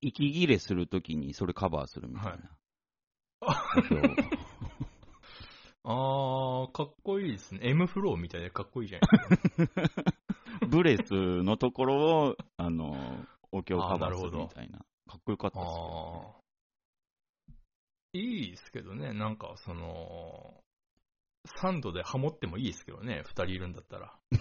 [0.00, 2.38] 息切れするときにそれカバーするみたいな。
[3.42, 3.62] あ。
[3.76, 4.47] お経
[5.84, 7.60] あー、かっこいいですね。
[7.62, 9.82] M フローみたいでかっこいいじゃないですか。
[10.68, 14.78] ブレスのところを、あの、お経をカバーするみたいな。
[14.78, 14.84] か
[15.16, 16.28] っこよかったですけどね。
[18.12, 20.62] いいですけどね、なんかその、
[21.46, 24.18] サンドでハモってもいいですけどね、二人いるんだったら。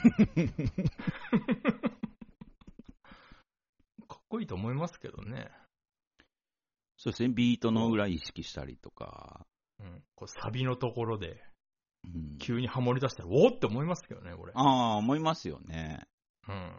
[4.07, 5.51] かっこいいと思いますけどね。
[6.97, 9.45] そうですね、ビートの裏意識したりとか、
[9.79, 11.43] うん、こうサビのところで
[12.05, 14.53] うん急にハモり出したら、おおって思いますけどね、これ。
[14.55, 16.05] ああ、思いますよね。
[16.47, 16.71] うん。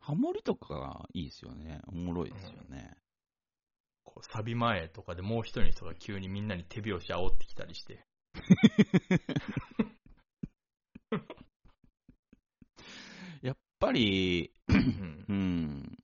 [0.00, 1.80] ハモリとかがいいですよね。
[1.88, 2.96] おもろいですよね。
[4.04, 8.04] こうサビ前とかでもう一人の人が急にみんなに手拍子煽ってきたりして。
[13.42, 15.98] やっぱり、うんうん。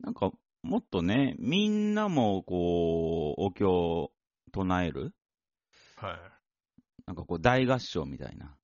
[0.00, 4.11] なんか、もっとね、みんなもこう、お経を
[4.52, 5.14] 唱える？
[5.96, 6.20] はい。
[7.06, 8.56] なんかこう、大合唱みたいな。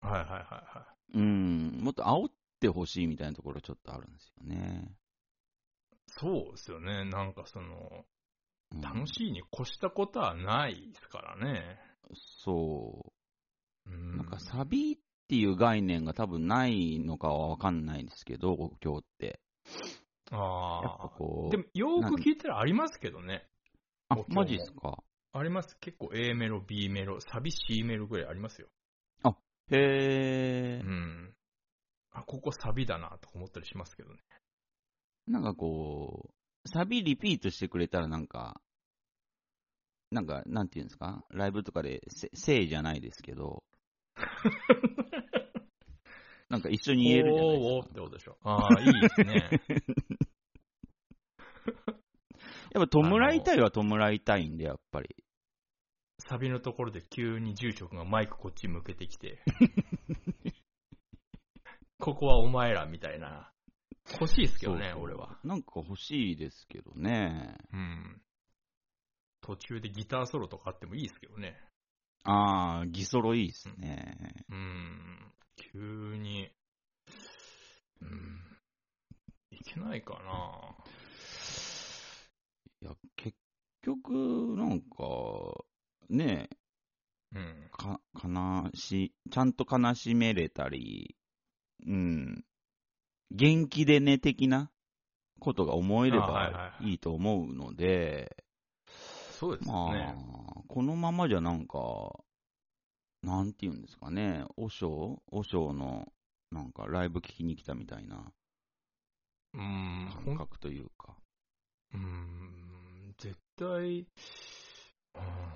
[0.00, 1.80] はいはいはいはうん。
[1.82, 4.90] もっと煽ってほしいみたいなところちょっとあるんですよね。
[4.90, 5.96] い。
[6.08, 7.04] そうですよね。
[7.04, 11.80] なんかその、うん楽しいに越したことはないですからね。
[12.44, 13.12] そ
[13.86, 13.94] うう。
[13.94, 14.16] ん。
[14.18, 19.40] なんかサビっていう概念が多分ないのかはわかんないですけど、お経って。
[20.30, 21.08] やっぱああ。
[21.08, 21.50] こう。
[21.50, 23.48] でも、よーく聞いたらありますけどね。
[24.08, 25.02] あマジっすか？
[25.32, 25.76] あります。
[25.80, 28.68] 結構 A メロ、B メロ、サビ C メロぐらいありますよ。
[29.70, 30.86] へえう。
[30.88, 31.34] ん。
[32.12, 34.20] あ、ここサビだなとか思ったりしますけどね。
[35.26, 36.30] なんかこ
[36.64, 38.62] う、サビリピートしてくれたらなんか、
[40.10, 41.22] なんか、なんていうんですか？
[41.28, 43.62] ライブとかでせ、せいじゃないですけど、
[46.48, 47.90] なんか一緒に言えるじゃないおーおーですか。
[47.90, 48.38] ってことでしょ。
[48.42, 49.50] ああ、いいですね。
[52.78, 55.16] やっぱ弔いたいは弔いたいんで、やっぱり。
[56.18, 59.42] サビのところで急に住職がマイクこっち向けてきて、
[61.98, 63.52] ここはお前らみたいな。
[64.12, 65.38] 欲しいですけどね、俺は。。
[65.44, 67.58] なんか欲しいですけどね。
[67.72, 68.22] うん。
[69.42, 71.60] 途中でギターソロとかあってもいいですけどね。
[72.24, 74.44] あー、ギソロいいっすね。
[74.48, 75.32] うん。
[75.56, 76.50] 急に。
[78.00, 78.40] うん。
[79.50, 80.76] いけないかな
[82.82, 83.36] いや、結
[83.82, 84.12] 局、
[84.56, 85.64] なんか、
[86.08, 86.48] ね
[87.34, 87.70] うん。
[87.72, 91.16] か、悲し、ちゃんと悲しめれたり、
[91.86, 92.44] うん、
[93.30, 94.70] 元気でね、的な
[95.40, 96.50] ことが思えれば
[96.80, 98.36] いいと思うので、
[99.38, 99.74] そうですね。
[99.76, 101.78] あ、このままじゃなんか、
[103.22, 106.12] なんて言うんですかね、和尚和尚の、
[106.50, 108.32] なんかライブ聞きに来たみたいな
[109.52, 111.16] 感覚というか。
[111.92, 112.67] うーん、
[113.58, 114.06] 絶対、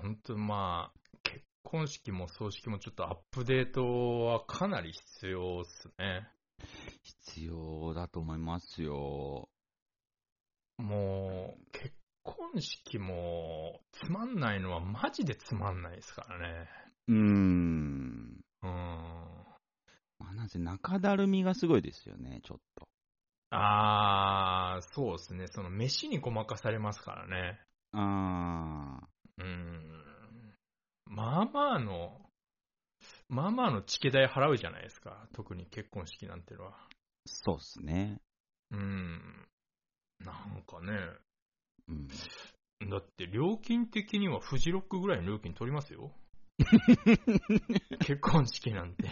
[0.01, 6.27] 本当まあ、結婚式も葬式もちょっとアップデートはかなり必要っすね。
[7.01, 9.47] 必要だと思いますよ。
[10.77, 11.93] もう、結
[12.23, 16.69] 婚式もつまんないのはマジでつまんないですからね。
[17.07, 18.41] うーん。
[18.63, 18.71] うーん。
[20.19, 22.85] まあ、なんせ中だるみがすごいですよね、ちょっと。
[23.51, 25.47] あー、そうですね。
[25.47, 27.59] その飯にごまかされますからね。
[27.93, 28.99] あ
[29.37, 30.03] うーん。
[31.05, 32.19] まあまあの、
[33.29, 35.27] まあまあのチケ代払うじゃないですか。
[35.33, 36.73] 特に結婚式なんてのは。
[37.25, 38.19] そうっすね。
[38.71, 39.47] うーん。
[40.19, 40.93] なんかね。
[41.87, 42.07] うん。
[42.89, 46.11] だって料金的にはフジロックぐらいの料金取りますよ。
[47.99, 49.09] 結婚式なんて。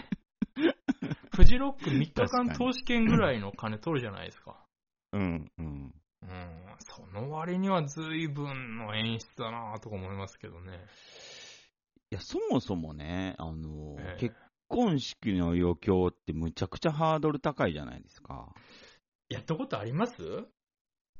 [1.35, 4.65] フジロック3日間投資券ぐらいの金取るじゃないですか。
[5.13, 6.00] うん、うん。
[6.23, 10.85] うん、その割には随分の演出だなとか思いますけどね。
[12.11, 14.35] いや、そもそもね、あの、ええ結
[14.67, 18.53] 婚式の余興ってむちゃくちゃハードル高いじゃないですか。
[19.29, 20.47] やったことあります？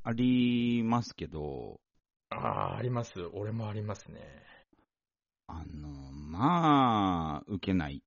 [0.04, 1.82] ありますけど、
[2.30, 3.22] ああ、あります。
[3.34, 4.22] 俺もありますね。
[5.48, 8.02] あの、まあ、受けない。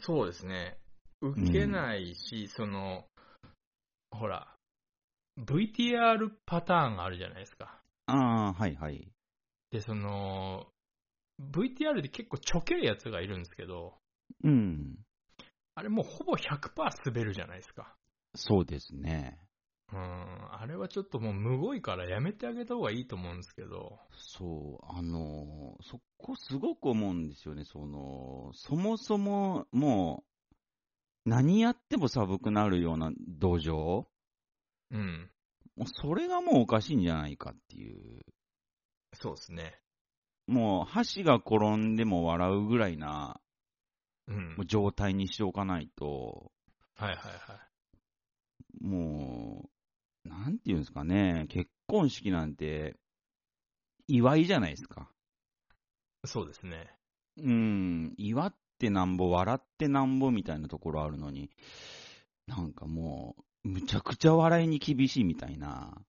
[0.00, 0.78] そうですね。
[1.20, 3.06] 受けないし、その、
[4.14, 4.46] ほら、
[5.38, 7.80] VTR パターンがあるじゃないですか。
[8.06, 9.08] ああ、はいはい。
[9.70, 10.66] で、その、
[11.40, 13.94] VTR で結構ちょけるやつがいるんですけど、
[14.44, 14.98] うん。
[15.74, 17.96] あれもうほぼ100%滑るじゃないですか。
[18.36, 19.38] そうですね。
[19.92, 27.64] うん、あれはちょっともうむごいからやめてあげた方がいいと思うんですけど、そう、あの、そこすごく思うんですよね。
[27.64, 30.33] その、そもそももう、
[31.24, 34.04] 何やっても寒くなるような土壌
[34.90, 35.30] うん、
[35.76, 38.20] もうそれがもうおかしいんじゃないかっていう。
[39.14, 39.80] そうですね。
[40.46, 43.40] もう箸が転んでも笑うぐらいな
[44.28, 44.66] うんもう。
[44.66, 46.52] 状態にしておかないと、
[46.96, 47.58] はいはいは
[48.80, 48.84] い。
[48.84, 49.70] も
[50.24, 52.96] う、なんていうんですかね、結婚式なんて、
[54.06, 55.10] 祝いじゃないですか。
[56.26, 56.90] そうですね。
[57.38, 58.54] うん、祝っ
[58.84, 61.50] てなんぼ、笑ってなんぼみたいなところあるのに、
[62.46, 66.02] なんかもう、むちゃくちゃ笑いに厳しいみたいな、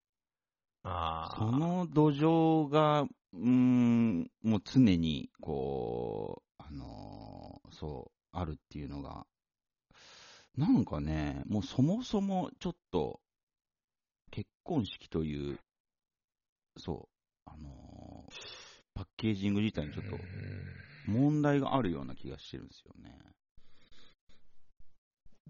[0.82, 1.36] ああ。
[1.38, 9.26] その土壌が、うーん、もう常に、こう、あのーそう、あるっていうのが、
[10.56, 13.20] なんかね、もうそもそもちょっと、
[14.30, 15.58] 結婚式という、
[16.76, 17.08] そ
[17.46, 23.18] う、あのーパッケージング自体にちょっとうん問題があるような気がしてるんですよね。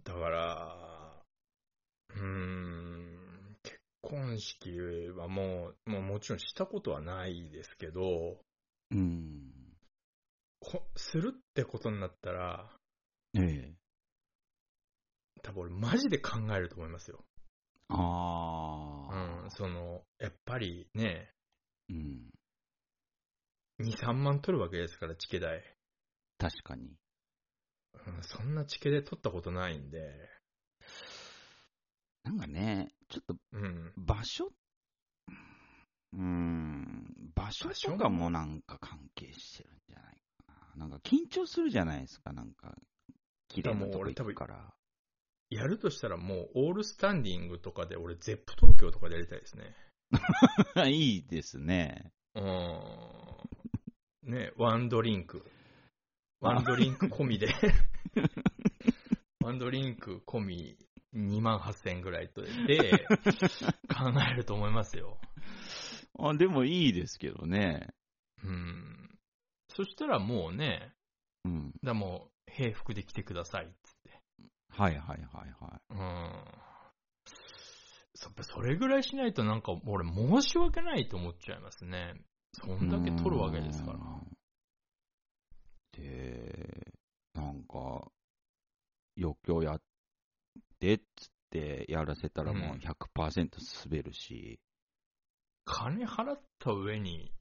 [0.05, 1.23] だから、
[2.11, 4.71] うーん、結婚式
[5.17, 8.39] はもう、もうもちろんしたことはないですけど、
[8.91, 9.53] うん。
[10.61, 12.71] こするってことになったら、
[13.35, 13.75] ええ。
[15.43, 17.25] 多分俺マジで考えると思いますよ。
[17.89, 19.45] ああ。
[19.45, 21.31] うん、その、やっぱりね、
[21.89, 22.31] うん。
[23.79, 25.62] 2、3万取るわけですから、チケ代。
[26.39, 26.97] 確かに。
[28.07, 30.29] うん、そんなチケで取ったことないんで、
[32.27, 33.93] なんかね、ちょっとうん。
[33.97, 34.51] 場所
[36.12, 40.87] うーん、場所とかもなんか関係してるんじゃないかな。
[40.89, 42.74] なんか緊張するじゃないですか、なんか。
[43.49, 44.74] 綺麗なとこ行くから。
[45.51, 49.77] やるとしたらもう、オールスタンディングとかで、俺、ゼップ東京とかでやりたいですね。
[50.91, 52.12] いいですね。
[52.37, 54.30] うん。
[54.30, 55.45] ね、ワンドリンク。
[56.41, 57.49] ワンドリンク込みで、
[59.41, 60.76] ワンドリンク込み
[61.14, 63.07] 2万8000円ぐらいとで、
[63.89, 65.18] 考えると思いますよ。
[66.18, 67.89] あ、でもいいですけどね。
[68.45, 69.18] うん。
[69.68, 70.93] そしたらもうね、
[71.45, 71.72] うん。
[71.82, 74.20] だもう、平服で来てくださいっつって。
[74.68, 76.76] はいはいはいはうん。
[78.17, 82.14] そそれぐらいしないとなんか、俺申し訳ないと思っちゃいますね。
[82.53, 82.71] そい。
[82.83, 83.99] んだけ取るわけですから。
[83.99, 84.37] うん。
[85.93, 86.93] で、
[87.35, 88.11] なんか、
[89.19, 89.83] 余興やっ
[90.79, 94.61] てっつってやらせたらもう100%滑るし、
[95.64, 97.33] 金払った上に、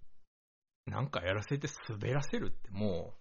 [0.85, 3.15] なんかやらせて滑らせるっても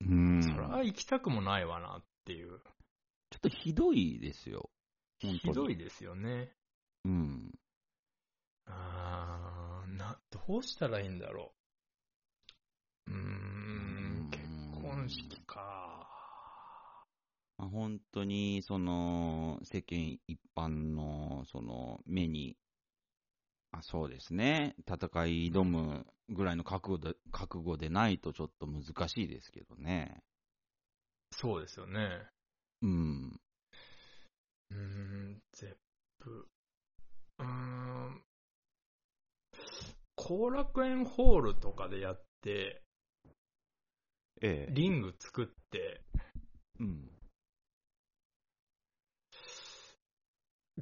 [0.00, 0.38] うん。
[0.38, 2.60] う、それは行きたくもないわなっていう。
[3.30, 4.70] ちょっとひどいですよ。
[5.18, 6.52] ひどいですよね。
[7.04, 7.50] うん。
[8.66, 11.54] あーな、どうしたらいいんだろ
[13.06, 13.10] う。
[13.10, 14.42] うーん、結
[14.82, 16.08] 婚式か。
[17.58, 22.56] まあ、本当に、その、世間一般の、その、目に
[23.76, 24.76] あそうですね。
[24.88, 24.96] 戦
[25.26, 30.22] い挑むぐらいの覚悟で覚悟でないとちょっと難しいですけどね。
[31.32, 32.28] そうですよね。
[32.82, 33.40] うん。
[34.70, 35.76] うーん、ゼッ
[36.22, 36.48] プ。
[37.38, 38.22] うーん。
[40.16, 42.82] 後楽園ホールとかでやって、
[44.42, 44.72] ええ。
[44.72, 46.02] リング作って、
[46.80, 47.10] うん。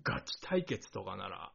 [0.02, 1.52] ガチ対決とかなら、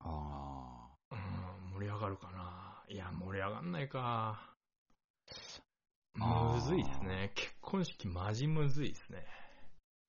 [0.00, 1.14] ああ。
[1.14, 2.84] うん、盛り上がるかな。
[2.88, 4.54] いや、盛り上がんないか。
[6.14, 7.32] むずいっすね。
[7.34, 9.26] 結婚式マジむずいっすね。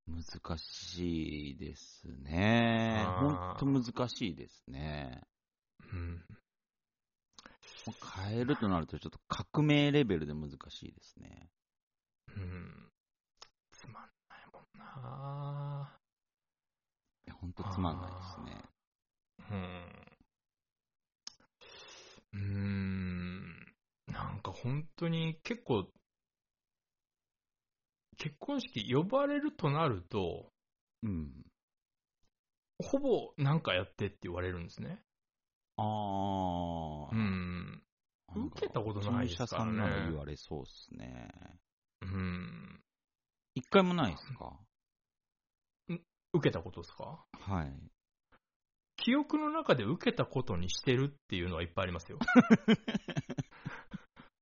[0.08, 3.06] 難しいですね。
[3.20, 3.32] ほ
[3.74, 5.22] んと難しいですね。
[5.94, 6.24] うん。
[8.16, 11.50] 変えるとなるとちょっと革命レベルで難しいですね。
[12.36, 12.92] うん。
[13.72, 15.90] つまんないもんな
[17.26, 18.64] いやほんとつまんないですね。
[19.52, 20.08] うん。
[22.34, 23.28] うーん。
[24.08, 25.88] なんか本当に結構、
[28.18, 30.52] 結婚式呼ばれるとなると、
[31.04, 31.32] うん。
[32.80, 35.00] ほぼなんかやってって言われるんですね。
[35.78, 37.10] ああ。
[37.12, 37.82] うん。
[38.36, 41.30] 受けたことないですからねさんなら言われそうっすね。
[42.02, 42.80] うん。
[43.56, 44.60] 一回もないですか？
[46.34, 47.24] 受けたことですか？
[47.40, 47.74] はい。
[48.98, 52.20] 記憶の中で受けたことにしてるっていうのはいっぱいありますよ。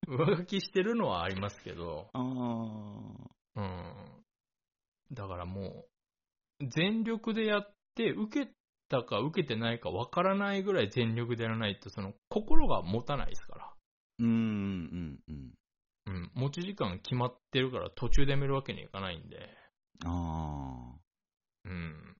[0.07, 3.34] 上書きしてるのはありますけど、ああ。
[3.55, 4.25] うん。
[5.13, 5.85] だからも
[6.59, 8.51] う、全力でやって、受け
[8.89, 13.73] たか受けてないかわからないぐらい全力でやらないと、その、心が持たないですから。
[14.19, 15.53] うん、うん、うん。
[16.07, 16.31] うん。
[16.35, 19.49] 持ち時間決まってるから途中でやめるわけにはいかないんで。
[20.05, 20.99] ああ。
[21.65, 22.17] うん。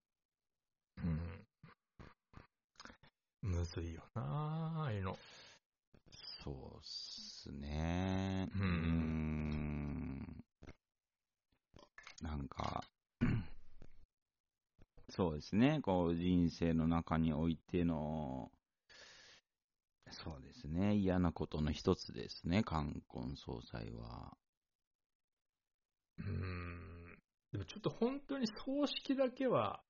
[0.97, 1.45] うん。
[3.41, 5.17] むずいよなあああいうの。
[6.43, 8.49] そうっすね。
[8.55, 9.44] うんん
[12.26, 12.84] なんか、
[15.09, 15.80] そうですね。
[15.82, 18.51] こう、人生の中においての、
[20.09, 20.95] そうですね。
[20.95, 22.63] 嫌なことの一つですね。
[22.63, 24.36] 冠婚葬祭は。
[26.17, 27.19] うん。
[27.51, 29.84] でもちょっと本当に葬式だけは、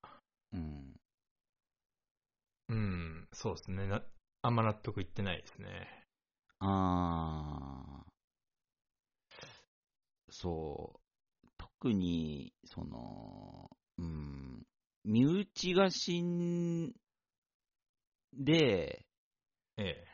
[0.52, 0.96] うん。
[2.68, 3.88] うん、そうですね。
[3.88, 4.04] な
[4.42, 5.88] あんま納得いってないですね。
[6.60, 8.06] ああ。
[10.30, 11.05] そう。
[11.86, 13.70] 特に、その、
[14.00, 14.64] うん、
[15.04, 16.92] 身内が死ん
[18.34, 19.06] で、
[19.78, 20.08] ええ。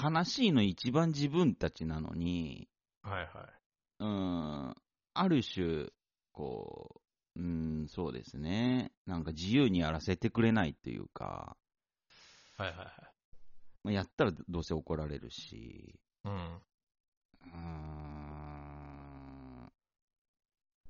[0.00, 2.68] 悲しいの一番自分たちなのに、
[3.02, 3.28] はいはい。
[3.98, 4.74] うん、
[5.14, 5.88] ある種、
[6.30, 7.02] こ
[7.34, 8.92] う、うん、そうですね。
[9.06, 11.56] なんか自由にやらせてくれないというか、
[12.56, 12.86] はいはいはい。
[13.82, 16.32] まあやったらどうせ怒られるし、うん。
[16.32, 18.19] うーん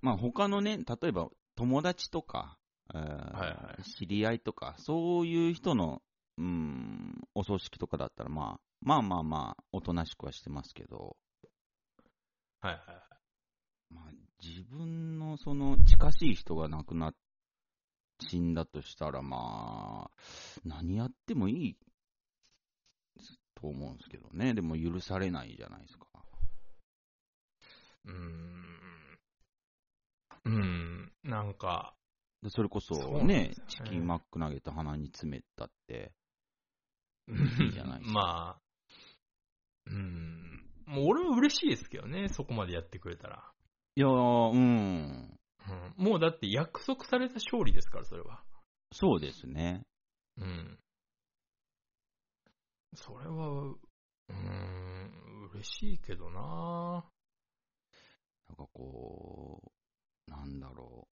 [0.03, 2.59] まあ他のね、例えば友達とか、
[2.95, 6.03] えーはいはい知り合いとか、そういう人の、
[6.39, 11.17] うん、お葬式とかだったら、まあ、まあまあまあ、おとなしくはしてますけど、
[12.61, 13.95] はいはいはい。
[13.95, 14.05] まあ、
[14.43, 17.15] 自分のその近しい人が亡くなっ
[18.21, 20.11] 死んだとしたら、まあ、
[20.65, 21.77] 何やってもいい
[23.55, 24.55] と思うんですけどね。
[24.55, 26.07] でも許されないじゃないですか。
[28.07, 28.80] うーん。
[30.45, 31.13] うん。
[31.23, 31.95] なんか、
[32.43, 36.13] でそれこそねねチキンマック投げた鼻に詰めたって、
[37.29, 38.61] いいじゃないですかまあ、
[39.87, 40.65] うん。
[40.87, 43.53] もう俺は嬉しいですけどね、そこまでやってくれたら。
[43.97, 45.39] いやー、うん、
[45.69, 46.05] うん。
[46.05, 48.43] もうだって約束された勝利ですから、それは。
[48.93, 49.83] そうですね。
[50.39, 50.79] うん。
[52.95, 57.05] それは、うーん、嬉しいけどな
[58.49, 59.80] なんかこう、
[60.31, 61.09] なんだろ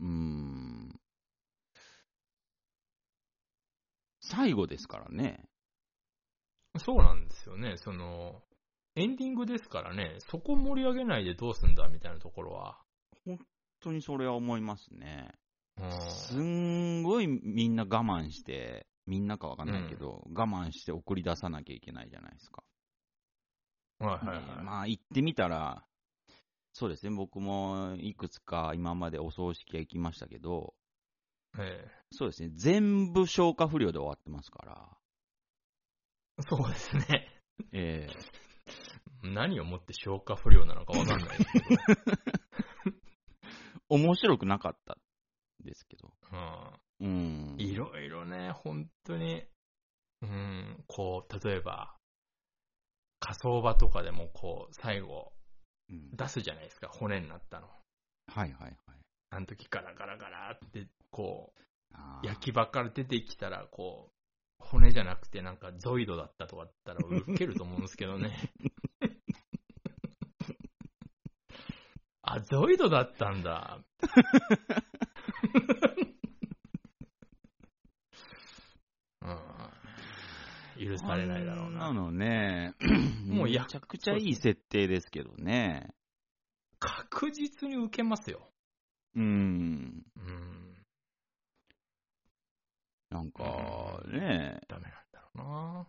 [0.00, 0.04] う。
[0.04, 1.00] うん。
[4.20, 5.44] 最後ですからね。
[6.78, 8.42] そうなんですよね、その、
[8.94, 12.78] エンディングですからね、そこ盛り上げないでどうすんだみたいなところは。
[13.24, 13.38] 本
[13.80, 15.30] 当にそれは思いますね。
[15.80, 15.90] うん。
[16.10, 22.62] すんごいみんな我慢して、みんなかわかんないけど、我慢して送り出さなきゃいけないじゃないですか。
[23.98, 24.56] はいはいはい。
[24.58, 25.84] ねまあ行ってみたら、
[26.78, 30.74] そうですね、僕もいくつか今までお葬式は行きましたけど、
[31.58, 34.88] えそうですね、全部消化不良で終わってますから、
[36.38, 37.42] えそうですね。
[37.72, 38.06] え
[39.24, 41.82] え何をもって消化不良なのかわかんないですけど。
[43.90, 44.98] 面白くなかった
[45.58, 46.12] ですけど、
[47.00, 47.08] うん。
[47.08, 47.56] うん。
[47.58, 49.42] いろいろね、本当に、
[50.22, 51.96] うん、こう、例えば、
[53.18, 55.37] 火葬場とかでもこう、最後、うん
[55.88, 57.68] 出すじゃないですか、骨になったの。
[58.26, 58.76] はいはいはい。
[59.30, 64.12] あの時ガラガラガラって、こう、焼き場から出てきたら、こう、
[64.58, 68.52] 骨じゃなくてなんかゾイドだったとかだったらウケると思うんですけどね。
[72.22, 73.78] あ、ゾイドだったんだ。
[79.22, 79.38] うん、
[80.78, 81.78] 許されないだろうな。
[81.88, 82.74] なのね、
[83.26, 85.94] もうやめちゃくちゃいい設定ですけどね。
[86.78, 88.48] 確実に受けますよ。
[89.14, 90.04] うん。
[90.16, 90.76] うん、
[93.10, 95.86] なんか、ね、ダメなんだろうな。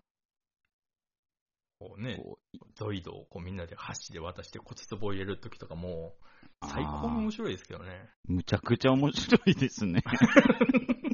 [1.80, 6.14] こうね、こうゾイドをこうみんなで箸で渡して骨壺を入れるときとかも、
[6.62, 8.10] 最高に面白いですけどね。
[8.28, 10.02] むちゃくちゃ面白いですね。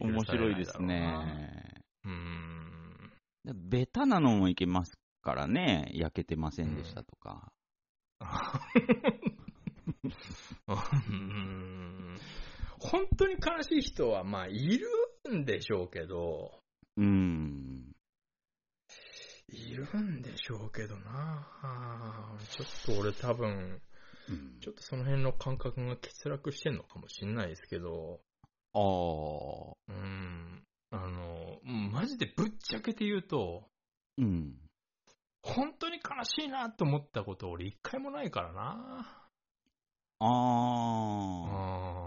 [0.00, 1.82] 面白いですね。
[2.04, 3.12] ーうーん。
[3.68, 7.52] ベタなのもいけますからね、焼けてませんでしたとか。
[10.66, 12.16] うーん
[12.78, 14.88] 本当に悲しい人は、まあ、いる
[15.34, 16.60] んでしょうけど、
[16.96, 17.92] うん。
[19.48, 22.38] いるんでしょうけどな。
[22.48, 23.80] ちょっと俺多分、
[24.28, 28.20] うんちょっとその辺の感覚が欠落してんのかもしんないですけど、
[28.72, 29.74] ああ。
[29.88, 30.64] うん。
[30.92, 33.68] あの、マジでぶっちゃけて言うと、
[34.18, 34.56] うん。
[35.42, 39.26] 本当に悲しいなと思ったこと俺一回もないからな。
[40.18, 40.28] ああ。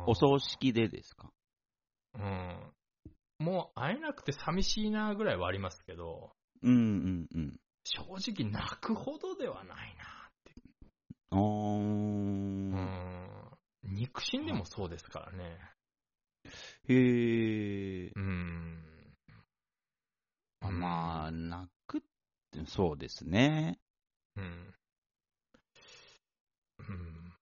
[0.02, 1.32] あお葬式でですか？
[2.16, 2.74] うん。
[3.40, 7.60] もう会えなくて寂しいなぐらいはありますけど、うんうんうん。
[7.84, 10.54] 正直泣くほどではないなって。
[11.32, 11.82] あーう
[12.76, 13.52] ん。
[13.84, 15.58] 肉親でもそうですからね。
[16.88, 18.12] へえ。
[18.16, 18.84] うん。
[20.62, 22.02] あまあ、泣くっ
[22.52, 23.80] て、そうですね。
[24.36, 24.74] うん。
[26.80, 27.34] うん。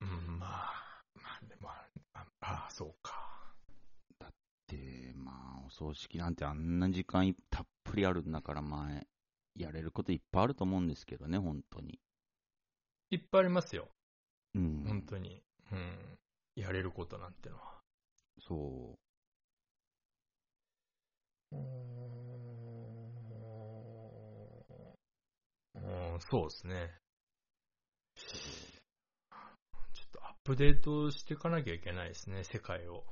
[0.00, 3.28] うん、まあ、まあ、でも、あああ、そうか。
[4.68, 9.02] で、まあ、お葬式なんてあんな時間いたっぷりあるんだから、まあ、
[9.56, 11.98] やれることいっぱいあると思うんですけどね、本当に。
[13.10, 13.88] いっぱいありますよ。
[14.54, 14.84] うん。
[14.86, 15.42] 本当に。
[15.72, 16.18] うん。
[16.58, 17.80] やれることなんてのは。
[18.40, 18.98] そ
[25.74, 25.80] う
[26.16, 26.90] ん、そうですね。
[28.16, 33.04] ちょっとアップデートしていかなきゃいけないですね、世界を。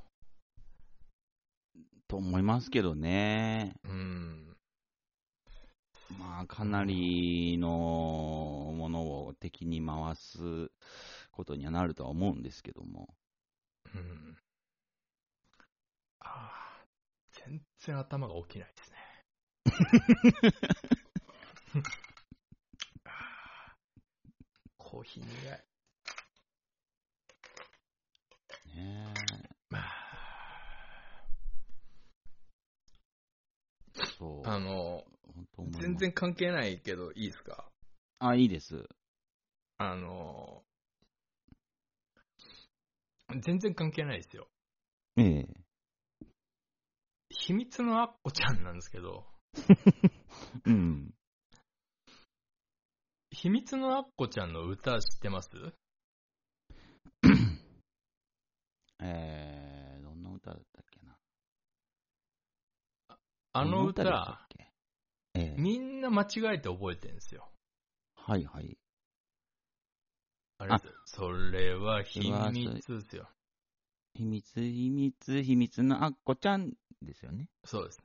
[1.75, 1.79] う。
[2.07, 3.75] と思いますけどね。
[3.85, 4.57] うん。
[6.19, 10.69] まあ、かなりのものを敵に回す
[11.31, 13.07] ことにはなるとは思うんですけども。
[13.95, 14.37] うん。
[16.19, 16.85] ああ、
[17.45, 18.97] 全然頭が起きないですね。
[24.77, 25.63] コーヒー苦い。
[28.75, 29.13] ね
[29.69, 29.83] まあ
[34.17, 34.47] そう。
[34.47, 35.03] あの、
[35.79, 35.95] 全。
[35.97, 37.69] 然関係ないけど、いいですか？
[38.19, 38.87] あ、いいです。
[39.77, 40.63] あの、
[43.41, 44.47] 全然関係ないですよ。
[45.17, 45.47] ええ。
[47.29, 49.25] 秘密のアッコちゃんなんですけど、
[50.65, 51.13] うん。
[53.31, 55.49] 秘密のアッコちゃんの歌知ってます？
[58.99, 61.17] えー、どんな歌だったっけな？
[63.53, 64.03] あの歌
[65.33, 65.55] ええ。
[65.57, 67.51] みんな間違えて覚えてるんですよ。
[68.15, 68.77] はいはい。
[70.59, 73.29] あれですよそれは秘密ですよ。
[74.13, 77.47] 秘密、秘密、秘密のあっこちゃんですよね。
[77.65, 78.01] そうです。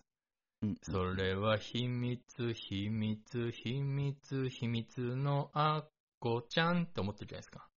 [0.63, 0.77] うん。
[0.83, 5.85] それは秘密、秘密、秘密、秘密のアッ
[6.21, 7.69] コちゃんって思ってるじゃないですか。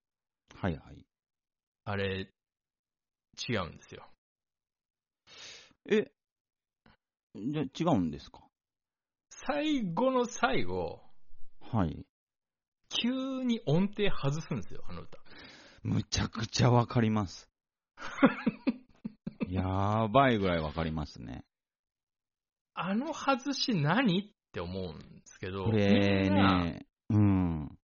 [0.54, 1.06] はいはい。
[1.84, 2.30] あれ、
[3.48, 4.06] 違うんですよ。
[5.88, 6.12] え、
[7.34, 8.40] じゃ、違うんですか？
[9.30, 11.02] 最後の最後、
[11.60, 12.06] はい。
[13.00, 15.18] 急に音程外すんですよ、あの歌。
[15.82, 17.48] むちゃくちゃわかります。
[19.48, 21.44] やばいぐらいわかりますね。
[22.74, 27.78] あの外し何って思うんですけど、これみんなね、うん。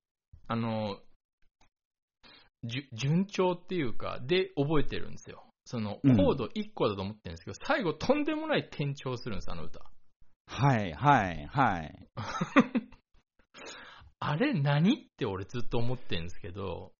[0.48, 1.00] あの、
[2.92, 5.44] 順調っていうか、で覚えてるんですよ。
[5.64, 9.80] その、コうんード1個だと思ってるんですけど、最後とんでもない転調するんです、あの歌。
[10.46, 12.08] はい、はい、はい。
[14.24, 16.92] あれ何って俺ずっと思ってるんですけど、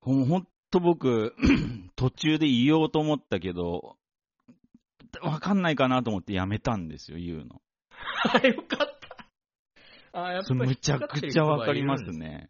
[0.00, 1.34] ほほんと僕、
[1.96, 3.98] 途中で言おうと思ったけど、
[5.20, 7.60] わかんないかなと思ってやめたんですよ、言うの。
[8.24, 8.98] あ、 よかっ
[10.12, 10.18] た。
[10.24, 12.04] あ、やっぱりむちゃくちゃわかります。
[12.04, 12.48] ね。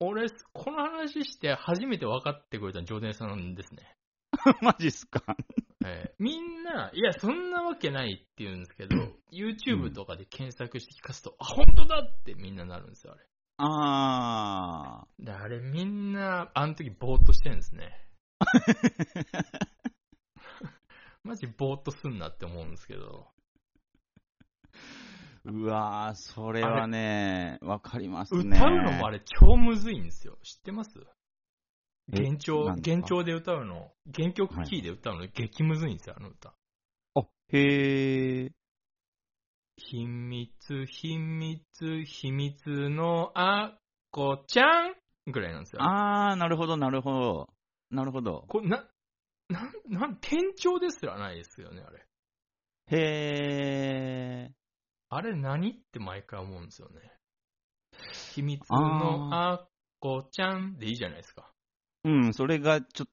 [0.00, 3.96] 俺、この話して初めて分かってくれたのジョーデンさんですね。
[4.62, 5.36] マジっすか？
[5.84, 8.96] えーみんな、いや、そんなわけないって言うんですけど、
[9.30, 13.26] YouTube とかで検索して聞かすと、あ、本当だってみんななるんですよ、あれ。
[13.64, 17.92] あであれ、みんな、あの時ぼーっとしてるんですね。
[21.22, 23.28] マジぼーっとすんなって思うんですけど。
[25.44, 25.52] ー。
[25.52, 28.58] うわー、それはね、わかります歌うね。
[28.58, 30.38] のもあれ超むずいんですよ。
[30.42, 30.98] 知ってます？
[32.12, 36.52] え幻聴、幻聴で歌うの、原曲キーで歌うの、激むずいんですよ、あの歌。
[37.14, 38.52] あ、へー。
[39.76, 44.94] 秘密、秘密、秘密のあっこちゃん
[45.30, 45.82] ぐらいなんですよ。
[45.82, 47.48] あー、なるほど、なるほど。
[47.90, 48.44] なるほど。
[48.48, 48.88] これ、な、
[49.48, 52.06] なん、なん、転調ですらないですよね、あれ。
[52.98, 54.52] へー。
[55.08, 57.12] あれ何って毎回思うんですよね。
[58.34, 59.68] 秘密のあっ
[60.00, 61.52] こちゃんでいいじゃないですか。
[62.04, 63.08] うん、それがちょっ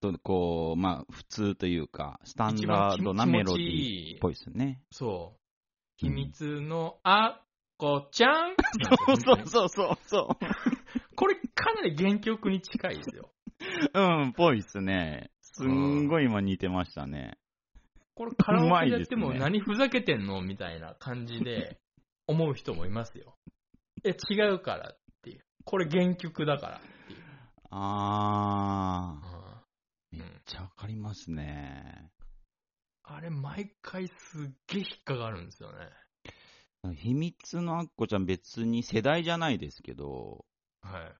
[0.00, 4.82] とこう、まあ、普通というか、スタンダードなメロディーっぽいですね。
[4.90, 5.41] そう。
[6.02, 7.46] うん秘密のあっ
[7.76, 8.54] こちゃん、
[9.06, 10.36] そうそうそうそうそ
[11.16, 13.30] これかなり原曲に近いですよ。
[13.94, 14.00] う。
[14.00, 15.30] うん、ぽいっすね。
[15.40, 17.38] すんごい今似てましたね。
[18.14, 21.78] これカラオケでやっても何ふざけてんのみたいな感じで
[22.26, 23.36] 思う人もいますよ。
[24.04, 25.44] え、違うからっていう。
[25.64, 27.20] これ原曲だからっていう。
[27.70, 32.10] あー、うんめっちゃわかりますね。
[33.04, 35.90] あれ毎回すっげえ引っかかるんですよね。
[36.94, 40.44] 秘密のアッコちゃん別に世代じゃないですけど、
[40.80, 41.14] はい。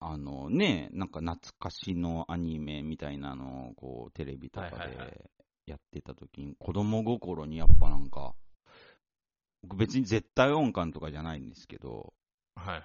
[0.00, 5.30] あのね、なんか懐かしのアニメみたいなのをこうテレビとかはいはいはいで
[5.66, 8.34] やってた時に、子供心にやっぱなんか、
[9.62, 12.12] 僕別に絶対音感とかじゃないんですけど、
[12.54, 12.82] はいはい。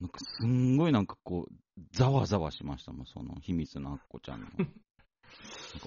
[0.00, 1.54] なんかすんごいなんかこう、
[1.92, 4.46] ざわざわしましたもん、その秘密のアッコちゃんの。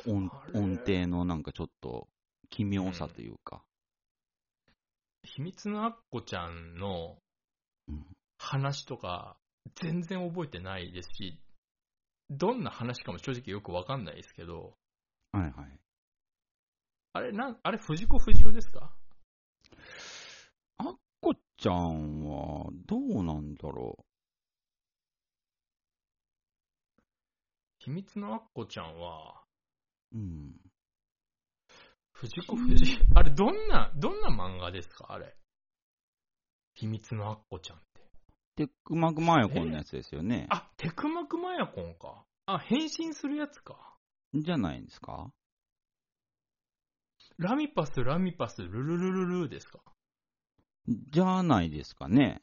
[0.05, 2.07] なんか音音程のなんかちょっと
[2.49, 3.63] 奇妙さというか。
[5.23, 7.17] 秘密のアッコちゃんの
[7.87, 8.05] うん
[8.37, 9.35] 話とか
[9.75, 11.37] 全然覚えてないですし、
[12.29, 14.77] どんな話かも正直よくわかんないですけど、
[15.33, 15.53] はいはい。
[17.11, 18.93] あれ、なん、あれ、藤子不二雄ですか？
[20.77, 23.97] アッコちゃんはどうなんだろ
[27.79, 29.41] 秘密のアッコちゃんは、
[30.13, 30.17] う。
[30.17, 30.55] うん。
[32.11, 35.07] 藤子不二雄、あれ、どんな、どんな漫画ですか？
[35.09, 35.35] あれ。
[36.73, 38.01] 秘密のアッコちゃんって。
[38.57, 40.47] テックマクマヤコンのやつですよね。
[40.49, 42.25] あ、テクマクマヤコンか。
[42.45, 43.95] あ、変身するやつか。
[44.33, 45.31] じゃないんですか？
[47.37, 49.79] ラミパス、ラミパス、ルルルルルですか？
[50.87, 52.41] じゃないですかね。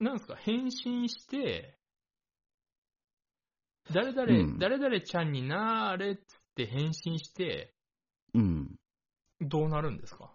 [0.00, 0.36] なんですか？
[0.36, 1.76] 変身して、
[3.92, 6.22] 誰々、うん誰々ちゃんになーれっつっ
[6.56, 7.74] て変身して、
[8.32, 8.76] うん。
[9.40, 10.34] どうなるんですか？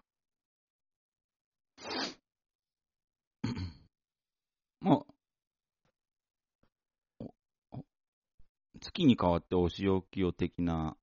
[4.80, 5.04] まあ、
[7.18, 7.34] お
[7.72, 7.84] お
[8.80, 10.96] 月に変わってお仕置きを的な、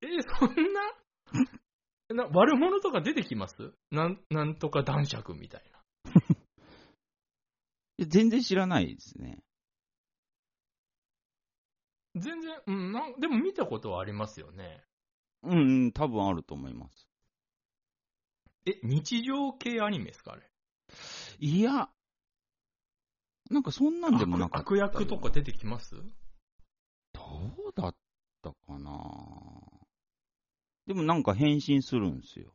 [0.00, 0.80] えーそんな？
[2.24, 3.72] な悪者とか出てきます？
[3.90, 5.82] なんなんとか男爵みたいな。
[8.06, 9.42] 全然知らないですね。
[12.14, 14.84] 全然、うん、なんでも見たことはありますよね。
[15.42, 17.08] うん、うん、多分あると思います。
[18.66, 20.42] え、日常系アニメですかあれ？
[21.38, 21.88] いや、
[23.50, 25.96] なんかそんなんでもなかった悪悪役とか出てきます？
[27.12, 27.22] ど
[27.68, 27.96] うだっ
[28.42, 28.92] たかな？
[30.86, 32.54] でもなんか変身するんですよ。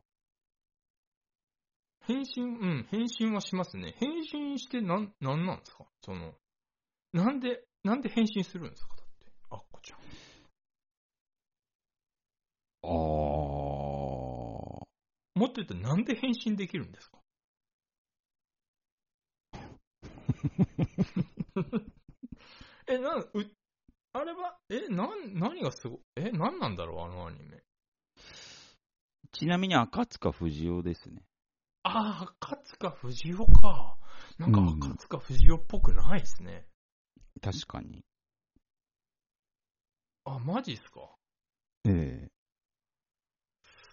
[2.06, 3.94] 変身、うん、変身はしますね。
[3.98, 5.84] 変身してなん、なんなんですか？
[6.02, 6.32] その、
[7.12, 9.26] なんで、なんで変身するんですかだって。
[9.50, 9.98] あっこちゃん。
[12.88, 12.94] あー。
[15.38, 17.18] もっと言うとなんで変身できるんですか？
[22.86, 23.30] え、なん、う、
[24.12, 27.62] あれは、え、なん、何がすごい、え、なんなんだろう、あのアニメ。
[29.32, 31.22] ちなみに赤塚不二夫ですね。
[31.82, 33.98] ああ、赤塚不二夫か。
[34.38, 36.66] なんかうん赤塚不二夫っぽくないですね。
[37.40, 38.04] 確かに。
[40.24, 41.14] あ、マジっすか？
[41.84, 42.30] ええ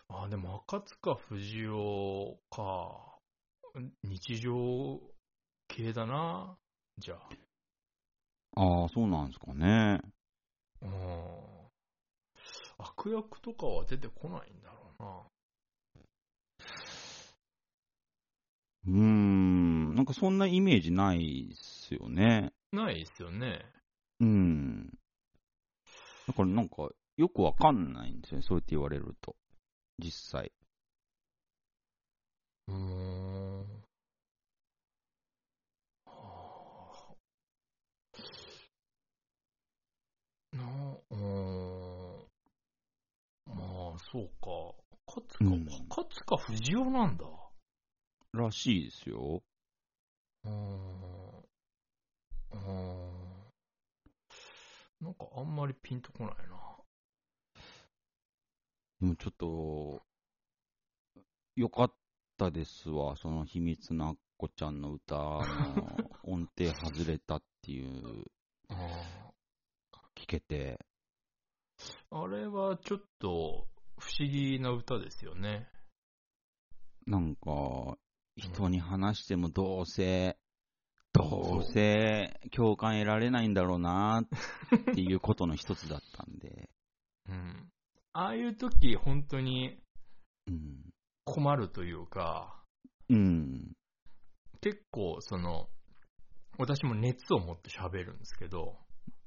[0.08, 3.20] あ、でも赤塚不二夫か。
[4.04, 5.02] 日常
[5.68, 6.58] 系だな。
[6.98, 7.30] じゃあ。
[8.62, 10.00] ああ、そうなんですかね。
[10.82, 10.90] うん。
[12.78, 15.24] 悪役とかは出てこないんだろうな。
[18.88, 22.54] うーん、なんかそんなイメージないっすよね。
[22.72, 23.66] ないですよね。
[24.20, 24.88] うん。
[26.28, 29.36] だからなんか、よくわかんないんですよね、そうやって言われると。
[30.00, 30.52] 実際。
[32.68, 33.60] うーん。
[36.06, 37.16] は
[40.54, 40.64] あな
[41.12, 42.26] うーん。
[43.48, 44.74] まあ、そうか。
[45.08, 47.26] 勝つか、うん勝つか藤尾なんだ。
[48.34, 49.44] らしいですよ。
[50.44, 51.40] うーん。
[52.52, 53.46] うーん。
[55.02, 56.55] なんかあんまりピンとこないな。
[59.02, 60.02] でもちょっと、
[61.56, 61.94] よかっ
[62.38, 65.42] たですわ、その秘密なっこちゃんの歌の
[66.24, 68.26] 音程外れたっていう、
[68.70, 68.76] あ
[70.16, 70.80] 聞けて。
[72.10, 73.68] あれはちょっと
[73.98, 75.68] 不思議な歌ですよね。
[77.06, 77.98] なんか、
[78.38, 80.38] 人に話してもどうせ、
[81.14, 86.70] どうせ共感得られないんだろうなっていうことの一つだったんで。
[87.30, 87.72] うん。
[88.18, 89.78] ああいう時、本当に
[90.48, 90.94] うん。
[91.26, 92.64] 困るというか、
[93.10, 93.74] うん。
[94.62, 95.68] 結構、その、
[96.58, 98.78] 私も熱を持って喋るんですけど、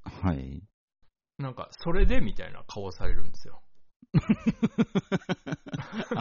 [0.05, 0.63] はい。
[1.37, 3.63] なんか、それでみたいな顔されるんですよ。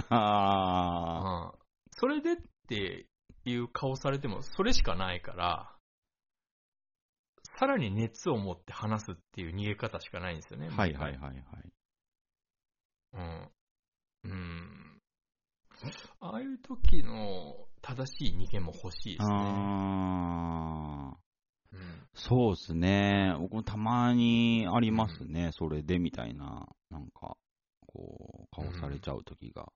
[0.10, 1.60] あうん。
[1.92, 2.36] それでっ
[2.68, 3.08] て
[3.46, 5.74] いう顔されても、それしかないから、
[7.58, 10.68] さらに熱を持って話すっていう逃げ方しかないんですよね。
[10.70, 10.76] あ。
[10.76, 11.38] はいはいはいはい。
[13.18, 14.32] うん。
[14.32, 15.02] うん。
[16.20, 19.36] ああいう時の正しい逃げも欲しいですね。
[19.36, 21.18] ああ。
[21.72, 22.08] うん。
[22.14, 23.36] そうですね。
[23.40, 25.52] 僕もたまにありますね。
[25.54, 27.38] それでみたいな、なんか、
[27.86, 29.72] こう、顔されちゃう時が。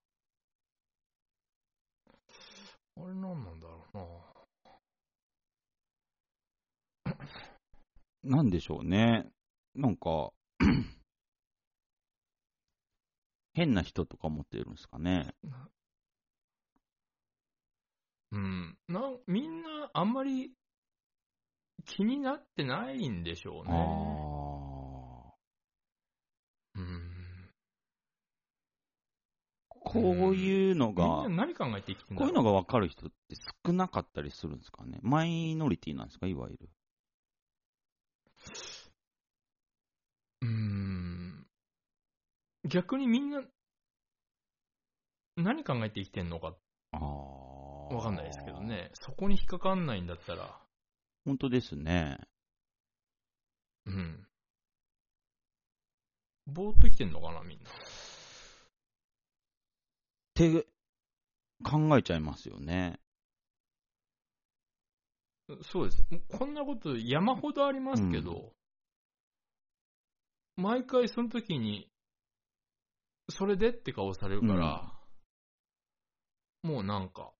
[2.96, 3.98] あれ何なんだろう
[8.34, 8.36] な。
[8.36, 9.30] なんでしょうね。
[9.74, 10.30] なんか、
[13.52, 15.34] 変な人とか思ってるんですかね。
[18.32, 18.78] うん。
[18.88, 20.52] なんみんなあんまり
[21.84, 23.76] 気になってないんでしょうあね。
[23.78, 25.32] あ。
[26.76, 27.12] うん。
[29.68, 30.00] こ
[30.30, 33.36] ういうのが、な何考えて生きてこういうのが分かる人って
[33.66, 34.98] 少なかったりするんですかね。
[35.02, 36.70] マイノリティなんですか、いわゆる。
[40.40, 41.11] うん。
[42.64, 43.42] 逆にみんな
[45.36, 46.54] 何考えて生きてんのか。
[46.92, 48.60] わかんないですけど。
[48.60, 48.90] ね。
[48.94, 50.60] そこに引っかかんないんだったら、
[51.24, 52.18] 本当ですね。
[53.86, 54.26] うん。
[56.46, 57.70] ぼーっと生きてんのかな、みんな。
[57.70, 57.72] っ
[60.34, 60.66] て
[61.62, 62.98] 考えちゃいますよね。
[65.62, 66.04] そうです。
[66.28, 68.54] こんなこと山ほどありますけど、
[70.56, 71.91] 毎回その時に、
[73.28, 74.92] それでって顔されるから、
[76.62, 77.32] もうなんか、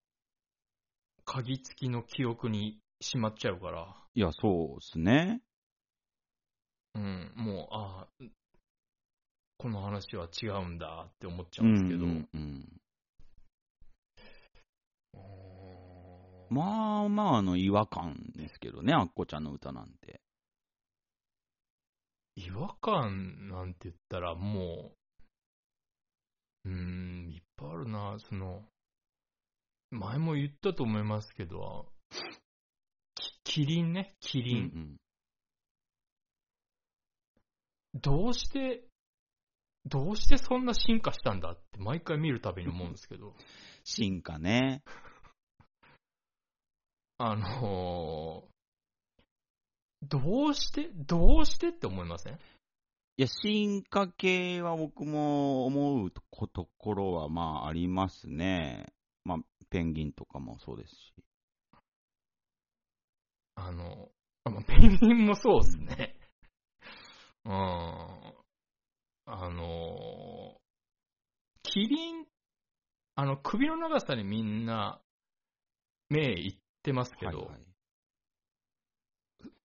[1.25, 5.43] 鍵付きの記憶にしまっちゃうから、いや、そうですね。
[6.95, 8.25] うん、もう、ああ、
[9.59, 12.81] この話は違うんだって思っちゃうんですけど、うんうんうん。
[15.15, 15.19] うー
[16.53, 20.21] んまあまあの違和感ですけどね、アッコちゃんの歌なんて。
[22.35, 24.93] 違和感なんて言ったらも
[26.65, 28.65] う、ん、いっぱいあるな、その、
[29.91, 31.93] 前も言ったと思いますけど、
[33.45, 34.97] きキリンね、キうんリン。
[37.95, 38.85] どうして、
[39.85, 43.35] どうしてそんな進化したんだって毎回見るたびに思うんですけど、
[43.85, 44.83] 進化ね。
[47.19, 48.53] あのー
[50.05, 52.39] どうして、どうしてって思いません？
[53.19, 58.87] いや、進化系は僕も思うとこところはまあありますね。
[59.25, 59.39] まあ、
[59.69, 61.13] ペンギンとかもそうですし。
[63.55, 64.09] あの、
[64.45, 66.17] あまあペンギンもそうですね。
[67.45, 67.53] うん。
[67.53, 70.57] あの、
[71.63, 72.27] キリン、
[73.15, 75.03] あの、首の長さにみんな、
[76.09, 77.61] 目いってますけど、はいはい、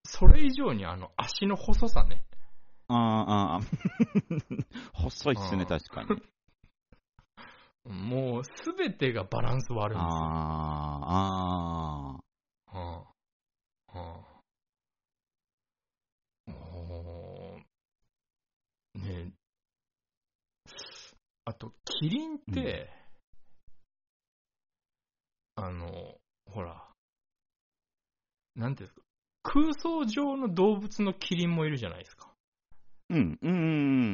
[0.03, 2.25] それ以上にあの、足の細さね。
[2.89, 3.61] ああ、ああ。
[4.93, 6.09] 細いっすね、確かに。
[7.85, 9.97] もう、すべてがバランス悪い。
[9.97, 10.05] ああ、
[12.13, 12.19] あ
[12.73, 12.77] あ。
[12.77, 13.05] は
[13.93, 13.97] あ。
[13.99, 14.37] はあ。
[18.97, 19.31] ね
[21.45, 22.89] あと、キリンって、
[25.57, 26.87] うん、あの、ほら、
[28.55, 29.01] なんていうんですか、
[29.43, 32.26] 空想上の動物のキリンもいるじゃないですか。
[33.09, 33.55] うん、うん、う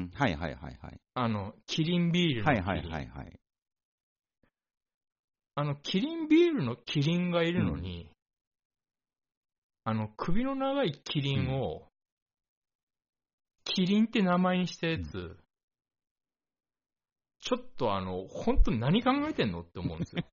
[0.06, 0.12] ん。
[0.14, 1.02] はいはいはいはい。
[1.16, 2.66] あの、キリンビールのキリン。
[2.66, 3.40] はいはいはいはい。
[5.56, 8.10] あの、キリンビールのキリンがいるのに、
[9.84, 11.88] あの、首の長いキリンを、
[13.66, 15.38] キリンって名前にしたやつ、
[17.40, 20.24] ちょっとあの、本当に何考えてんのって思うんですよ。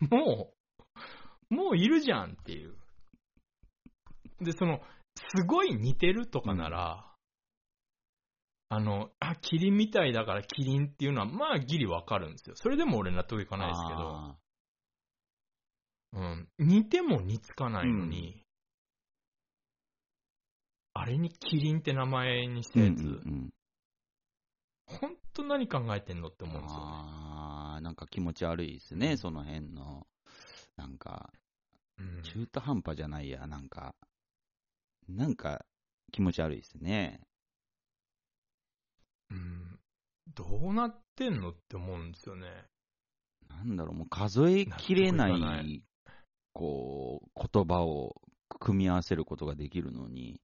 [0.10, 0.54] も
[1.50, 2.76] う、もういるじゃんっていう。
[4.40, 4.80] で、その、
[5.16, 7.06] すごい似てるとかなら、
[8.68, 12.56] あの、あ、キリンみたいだからキリンっていうのは、まあギリわかるんですよ。
[12.56, 14.36] それでも俺納得いかないですけど、あ
[16.12, 18.42] うん、似ても似つかないのに、
[20.94, 23.50] あれにキリンって名前にしたーやつ、うんうんうん。
[24.86, 26.84] 本当何考えてんのって思うんですよね。
[26.86, 30.06] あーなんか気持ち悪いですね、その辺の。
[30.76, 31.30] なんか、
[31.98, 32.22] うん。
[32.22, 33.94] 中途半端じゃないや、なんか、
[35.08, 35.64] なんか
[36.12, 37.20] 気持ち悪いですね。
[39.30, 39.78] うん、
[40.34, 42.46] どうなってんのって思うんですよね。
[43.48, 45.82] なんだろう、もう数えきれな、いかない
[46.52, 48.20] こう、言葉を
[48.60, 50.40] 組み合わせることができるのに、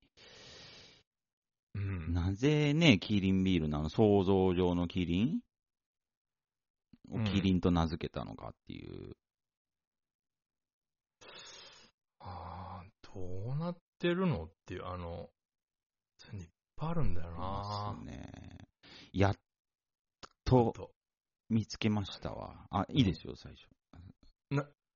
[1.75, 5.27] うん、なぜね、キリンビールのあの想像上のキリン？
[5.27, 5.41] うん
[7.11, 9.13] をキリンと名付けたのかっていう。
[12.21, 14.45] あーどうなってるの？
[14.45, 15.31] っていう、あの、
[16.19, 18.59] そういうのいっぱいあるんだよなですね。
[19.13, 19.37] やっ
[20.45, 20.91] と
[21.49, 22.67] 見つけましたわ。
[22.71, 23.69] あ、いいですよ、最初。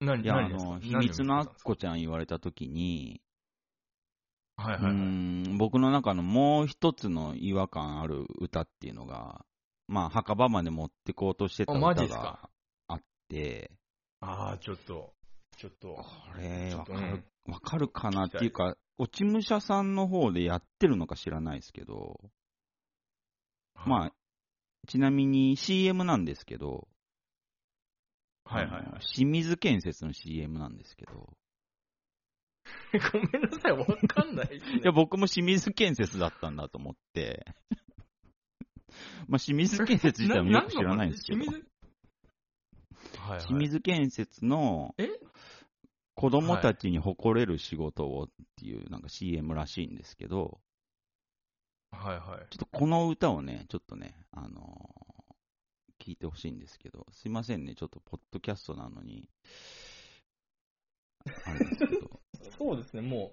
[0.00, 1.64] 何いや、あの、秘密のアッ何を見つけたんですか？
[1.64, 3.22] コちゃん言われたときに、
[4.56, 4.94] はいはいうはい。
[4.94, 9.44] ん僕の中のもう一つの違和感ある歌っていうのが、
[9.88, 12.50] まあ、墓場まで持ってこうとしてた歌が
[12.88, 13.70] あって、
[14.20, 15.12] ああ、ちょっと、
[15.56, 15.88] ちょっと。
[15.88, 16.04] こ
[16.38, 22.20] れ、わかるうん、わかるかなっていうか、落ち武者さんの方でやってるのか知らないですけど、
[23.84, 24.12] まあ、
[24.86, 26.88] ちなみに CM なんですけど、
[28.44, 28.82] はいはいはい。
[28.86, 31.36] あの清水建設の CM なんですけど、
[33.12, 34.80] ごめんなさい、わかんないですね。
[34.82, 37.46] いや、僕も清水建設だったんだと思って、
[39.28, 41.66] まあ、清水建設自体もよく知らないんですけど、 清水？
[43.18, 43.46] はいはい。
[43.46, 45.08] 清水建設のえ？
[46.16, 50.60] 子供たちに誇れる仕事をっていうなんか CM らしいんですけど、
[51.92, 52.46] はいはい。
[52.50, 55.16] ちょっとこの歌をね、ちょっとね、あのー
[55.98, 59.28] 聞いてほしいんですけど、すいませんね、ちょっとポッドキャストなのに、
[61.44, 62.20] あれですけど、
[62.56, 63.32] そうですね、も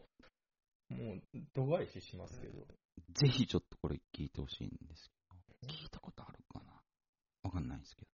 [0.90, 1.22] う、もう、
[1.54, 2.66] 度外視しますけど。
[3.10, 6.82] ぜひちょっとこれ聞いてほしいんですけど、聞いたことあるかな？
[7.44, 8.12] わかんないですけど。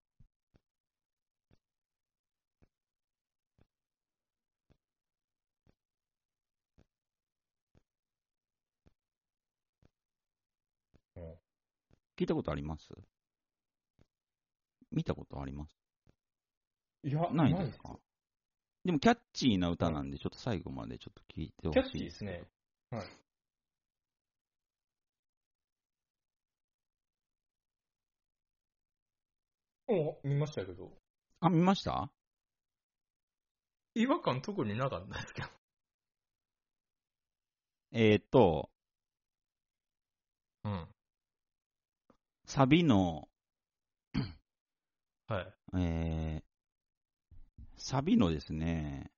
[12.20, 12.89] 聞いたことあります？
[14.91, 15.78] 見たことあります？
[17.03, 17.97] いや、ないですか？
[18.84, 22.43] でもキャッチーな歌なんで、ちょっと最後までちょっと聞いてほしいキャッチーですね。
[22.91, 23.07] はい。
[29.88, 30.91] お見ましたけど、
[31.39, 32.11] あ、見ました？
[33.95, 35.47] 違和感特になかったですけど。
[37.93, 38.70] えーっと、
[40.65, 40.88] うん。
[42.50, 43.30] サビの、
[45.28, 45.54] はい。
[45.78, 46.43] えー、
[47.78, 49.12] サビのですね、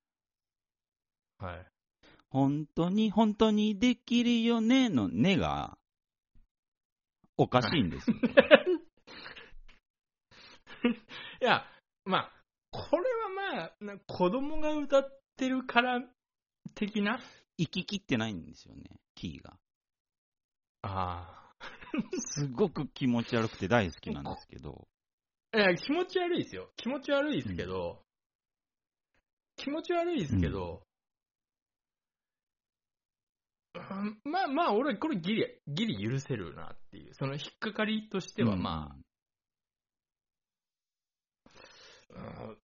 [1.39, 1.65] はい。
[2.29, 5.77] 本当に、本当にできるよねのねが、
[7.37, 8.17] おかしいんですよ。
[11.41, 11.65] いや、
[12.03, 12.33] まあ、
[12.69, 16.03] これはまあ、な子供が歌ってるから
[16.75, 17.17] 的な？
[17.57, 19.57] 行ききってないんですよね、キーが。
[20.81, 21.40] あ
[22.19, 24.87] すごく気持ち悪くて大好きなんですけど、
[25.51, 25.57] あ。
[25.57, 26.69] いや、気持ち悪いですよ。
[26.77, 28.01] 気持ち悪いですけど、
[29.57, 30.83] 気持ち悪いですけど、
[33.73, 38.95] うんまあまあ、俺、これギリ、ギリ許せるなっていう、その引っかかりとしてはまあ、
[42.13, 42.57] うん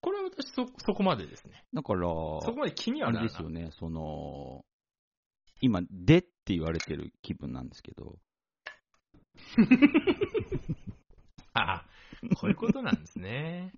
[0.00, 1.64] これは私そ、そこまでですね。
[1.74, 3.28] だから、そこまで気にはあならない。
[3.28, 4.64] れですよね、その、
[5.60, 8.16] 今、でって言われてる気分なんですけど、
[11.54, 11.86] あ あ、
[12.36, 13.72] こういうことなんですね。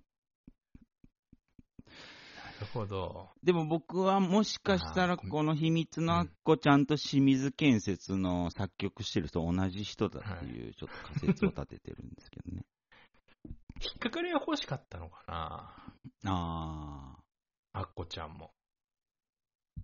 [2.59, 3.29] るほど。
[3.43, 12.65] でも僕はもしかしたらこの秘密のアッコちゃんと清水建設の作曲してる人同じ人だっていうちょっと仮説を立ててるんですけどね。
[13.81, 15.73] 引っかかりが欲しかったのかな？
[16.25, 17.17] あ
[17.73, 18.51] アッコちゃんも。
[19.77, 19.81] ー。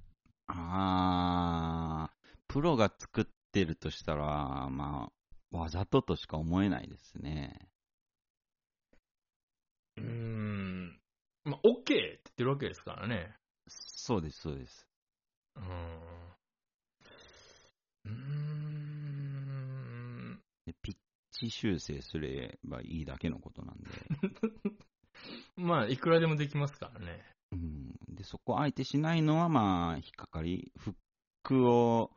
[0.47, 2.04] あー。
[2.55, 5.11] プロが作ってるとしたら、ま
[5.51, 7.67] あ、わざととしか思えないですね。
[9.97, 10.97] うーん。
[11.43, 13.35] まあ、OK って言ってるわけですからね。
[13.67, 14.87] そうです、そうです。
[15.57, 15.67] うーん。
[18.05, 18.11] うー
[20.35, 20.39] ん。
[20.65, 20.95] でピッ
[21.33, 23.89] チ修正すればいいだけのことなんで。
[25.61, 27.21] まあ、いくらでもできますからね。
[27.51, 30.93] うん、でそこ相手しないのは、まあ、引っかかり、フッ
[31.43, 32.11] クを、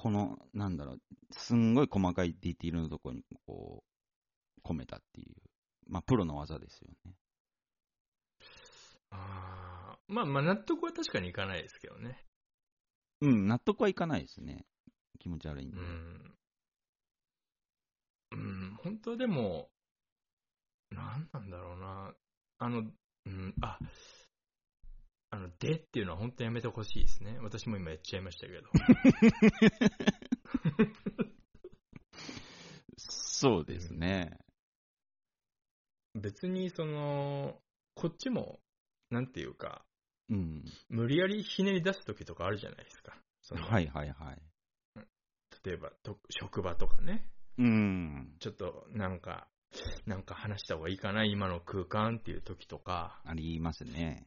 [0.00, 1.00] この、なんだろう、
[1.32, 3.84] すんごい細かいディティールのところに、こ
[4.64, 5.34] う、込めたっていう、
[5.88, 7.12] まあ、プロの技ですよね。
[9.10, 12.24] あーまあ、まあ、納得は確かにいかないですけどね。
[13.20, 14.64] うん、納得はいかないですね。
[15.18, 15.76] 気持ち悪いんで。
[15.76, 16.34] うん。
[18.32, 19.68] うん、本当でも、
[20.88, 22.14] なんなんだろうな。
[22.56, 22.90] あの、
[23.26, 23.78] うん、あ、
[25.30, 27.38] あの、でっていうのは本当にやめてほしいですね。
[27.40, 28.68] 私も今やっちゃいましたけど。
[32.96, 34.38] そうですね。
[36.14, 37.60] 別にその、
[37.94, 38.60] こっちも、
[39.10, 39.84] なんていうか、
[40.28, 40.64] うん。
[40.88, 43.16] 無理やりひねり出す時とかあるじゃないですか。
[43.54, 44.42] はいはいはい。
[45.64, 47.24] 例えばと、職場とかね。
[47.58, 48.34] うん。
[48.40, 49.48] ちょっとなんか、
[50.06, 54.26] なんか話した方がいいかな、今の空間っていう時とか、ありますね。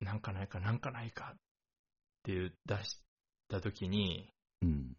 [0.00, 1.38] なんかないか、なんかないかっ
[2.22, 3.00] ていう出し
[3.48, 4.32] た時に、
[4.62, 4.96] うん。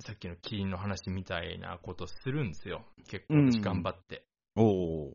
[0.00, 2.84] さっきのキリンの話みたいなことするんですよ。
[3.08, 4.26] 結構頑張って。
[4.56, 5.10] おー。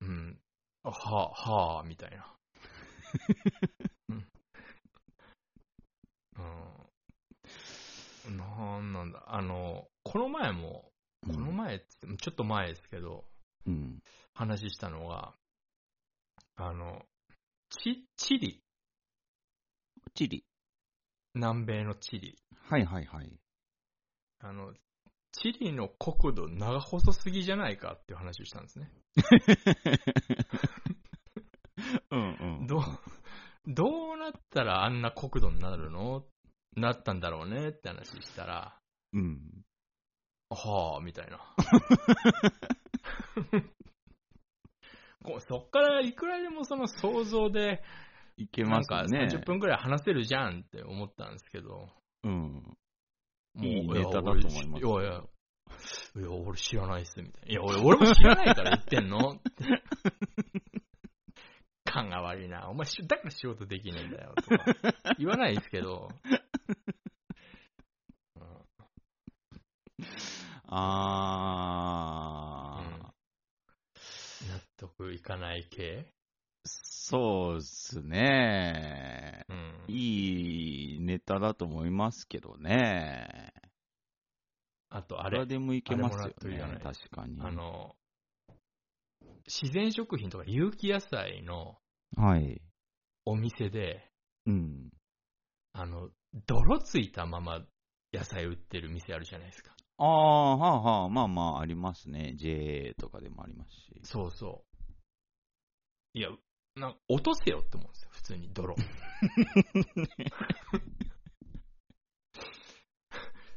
[0.00, 0.38] うん。
[0.82, 2.34] あはあ、はあ、みたいな。
[4.08, 4.28] うん。
[8.26, 8.36] うん。
[8.36, 9.24] なんなんだ。
[9.26, 10.90] あの、この前も、
[11.26, 13.24] この前っつってもちょっと前ですけど、
[13.66, 14.02] うん。
[14.34, 15.34] 話したのが、
[16.60, 17.06] あの、
[17.70, 18.60] チチリ、
[20.12, 20.44] チリ。
[21.34, 22.36] 南米のチリ。
[22.68, 23.30] はいはいはい。
[24.40, 24.74] あの、
[25.30, 28.90] チリの国土長細すぎじゃないかっていう話をしたんですね。
[32.10, 32.66] うんうん。
[32.66, 32.82] どう、
[33.68, 36.26] どうなったらあんな国土になるの？
[36.74, 38.80] なったんだろうねって話したら、
[39.12, 39.64] うん。
[40.50, 41.38] はあ、みたいな。
[45.28, 47.82] こうそっからいくらでもその想像で、
[48.38, 49.28] いけますね。
[49.30, 51.90] 30分くらい話せるじゃんって思ったんですけど、
[52.24, 52.62] うん。
[53.54, 55.20] もういいネタだとや思います俺いやいや、
[56.16, 57.52] いや、俺知らないっす、みたいな。
[57.52, 59.38] いや、俺、俺も知らないから言ってんの？
[61.84, 62.68] 感が悪いな。
[62.70, 64.64] お前し、だから仕事できねえんだよ、とか。
[65.18, 66.08] 言わないですけど。
[68.36, 68.42] う ん
[70.70, 72.57] あー、納
[74.78, 76.12] 得いかない系？
[76.64, 79.44] そうっすね。
[79.48, 79.84] うん。
[79.88, 83.52] いいネタだと思いますけどね。
[84.90, 86.80] あと、あれでもいけますよねい。
[86.80, 87.40] 確かに。
[87.40, 87.96] あの、
[89.46, 91.76] 自然食品とか有機野菜の
[92.16, 92.62] はい。
[93.24, 94.10] お店で、
[94.46, 94.90] うん。
[95.72, 96.10] あの、
[96.46, 97.60] 泥ついたまま
[98.12, 99.72] 野菜売ってる店あるじゃないですか。
[99.98, 102.34] ああ、はあはあ、まあまあありますね。
[102.36, 104.00] JA とかでもありますし。
[104.04, 104.67] そうそう。
[106.14, 106.30] いや、
[106.76, 108.76] なんか落とせよって思うんですよ、普通に泥。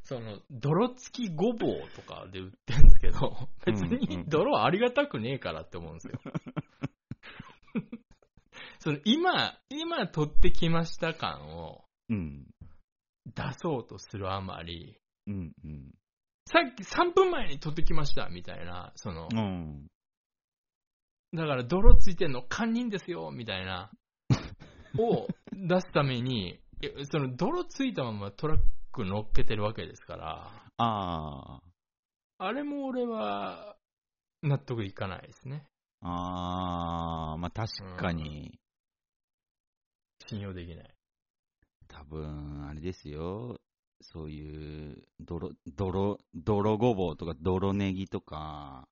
[0.04, 6.20] その、泥付きごぼうとかで売ってるんですけど、別に泥はありがたくねえからって思うんですよ。
[8.80, 12.54] その今、今取ってきました感をうん。
[13.26, 15.94] 出そうとするあまり、うんうん。
[16.46, 19.88] さっき3分前に取ってきましたみたいな、その、うん。
[21.34, 23.92] だから泥ついてんの堪忍ですよみたいな、
[25.00, 28.60] を出すために、えその泥ついたままトラッ
[28.92, 31.62] ク乗っけてるわけですから、ああ。
[32.38, 33.78] あれも俺は
[34.42, 35.66] 納得いかないですね。
[36.02, 38.60] ああ、まあ確かに、
[40.28, 40.96] 信用できない。
[41.88, 43.60] 多分、あれですよ。
[44.02, 48.90] そういう、泥、泥、泥ごぼうとか泥ネギとか、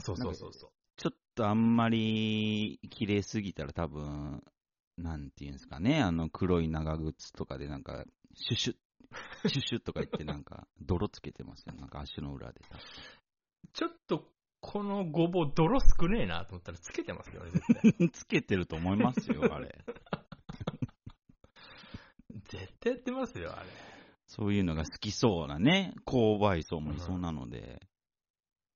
[0.00, 0.70] そうそうそうそう。
[1.36, 4.42] とあんまり綺麗すぎたら多分、
[4.96, 8.04] なんていうんですかね、あの黒い長靴とかでなんか、
[8.34, 8.76] シュシュッ、
[9.48, 11.74] シュシュッとか言ってなんか、泥つけてますよ。
[11.74, 12.60] なんか足の裏で。
[13.72, 18.10] ちょっとこのごぼう泥少ねえなと思ったらつけてますよね、絶対。
[18.10, 19.84] つけてると思いますよ、あれ。
[22.48, 23.68] 絶対やってますよ、あれ。
[24.26, 27.86] そういうのが好きそうなね、購買層もいそうなので。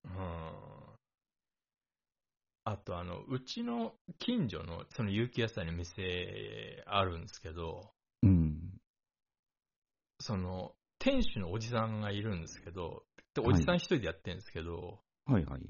[0.05, 0.80] うん。
[2.65, 7.93] あと、あの、うちの近所の、その有機野菜の店あるんですけど、
[8.23, 8.81] うん。
[10.21, 13.05] その、店主のおじさんがいるんですけど、
[13.35, 15.63] ではいおじさん一人でやってるんですけど、はいはい。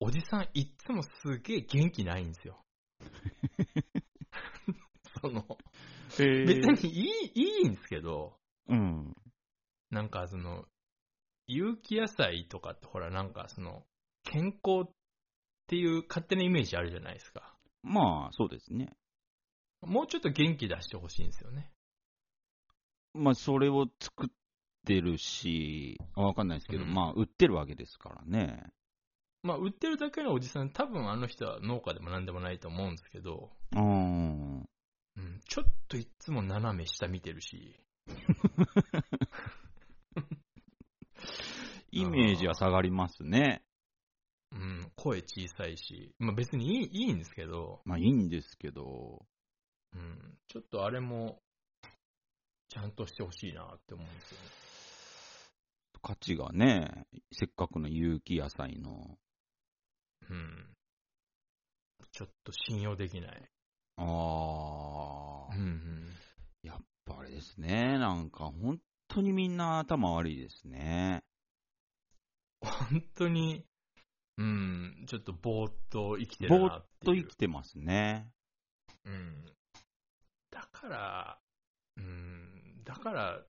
[0.00, 2.64] おじさんいっつもすげえ元気ないんですよ。
[5.20, 5.46] その、
[6.18, 8.36] え別にいい、いいんですけど、
[8.68, 9.14] うん。
[9.90, 10.66] なんかその、
[11.46, 13.86] 有機野菜とかってほらなんかその、
[14.24, 14.90] 健康
[15.72, 17.54] っていう勝手なイメージあるじゃないですか。
[17.82, 18.92] まあ、そうですね。
[19.80, 21.70] もうちょっと元気出してほしいんですよね。
[23.14, 24.28] まあ、それを作っ
[24.84, 28.66] てるし、あわかんないですけど、うんまあ、売ってるわけですからね。
[29.42, 34.58] まあ、売ってるだけのおじさん、多分あの人は農家でも何でもないと思うんですけど、うん。
[34.58, 37.80] うん、ちょっといつも斜め下見てるし、
[41.92, 43.64] イメージは下がりますね。
[44.52, 49.24] うん、声小さいし、まあ別にいいいいんですけど、まあ、いいんですけど、
[49.94, 51.40] うん、ちょっとあれも、
[52.68, 54.46] ちゃんとしてほしいなって思うんですよね。
[56.02, 59.18] 価値がね、せっかくの有機野菜の。
[60.28, 60.76] うん。
[62.10, 63.50] ちょっと信用できない。
[63.96, 64.02] あ
[65.50, 66.06] あ、うんうん。
[66.62, 67.98] やっぱあれですね。
[67.98, 71.22] なんか、本当にみんな頭悪いですね。
[72.60, 73.64] 本当に、
[74.38, 77.14] うん、ちょっとぼーっと生きてぼーるなっってと。
[77.14, 78.30] 生きてますね。
[79.04, 79.44] うん。
[80.50, 81.38] だから、
[81.96, 83.42] うん、だから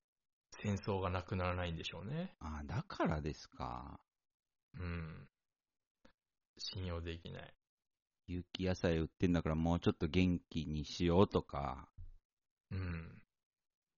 [0.61, 2.35] 戦争がなくならないんでしょうね。
[2.39, 3.99] ああ、だからですか。
[4.79, 5.27] うん。
[6.57, 7.53] 信用できない。
[8.27, 11.89] 有機野菜売ってんだからもうちょっと元気にしようとか、
[12.71, 13.21] うん。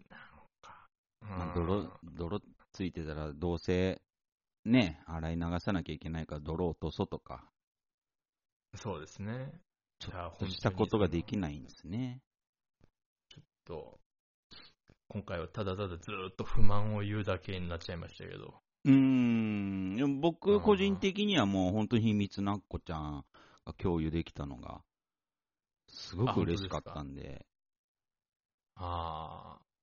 [0.10, 0.20] なん
[0.62, 0.90] か、
[1.22, 2.41] まあ、うん泥、泥
[2.72, 4.02] ついてたらどうせ、
[4.66, 7.50] ね、洗い流さなきゃいけないから泥落とそうとか、
[8.76, 9.54] そうですね。
[10.00, 12.22] ちょっとしたことができないんですね。
[13.66, 14.00] と、
[15.10, 18.62] 今回はただただずーっと不満を言うだけになっちゃいましたけど。
[18.86, 23.26] うーん、でもあ僕ー個人的にはもう本当に秘密なっこちゃん
[23.66, 24.82] が共有できたのが、
[25.88, 27.46] すごあく嬉しかったんで、
[28.76, 29.75] ああ。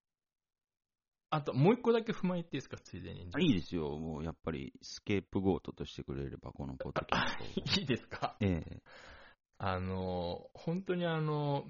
[1.35, 3.27] あと、もう一個だけ不満言っていいですか、ついでに。
[3.33, 7.47] あいいですよ、もうやっぱりスケープゴートとしてくれれば、このポッドキャストを。
[7.81, 8.37] いいですか？
[8.41, 8.83] ええ
[9.57, 11.65] あの、本当にあの、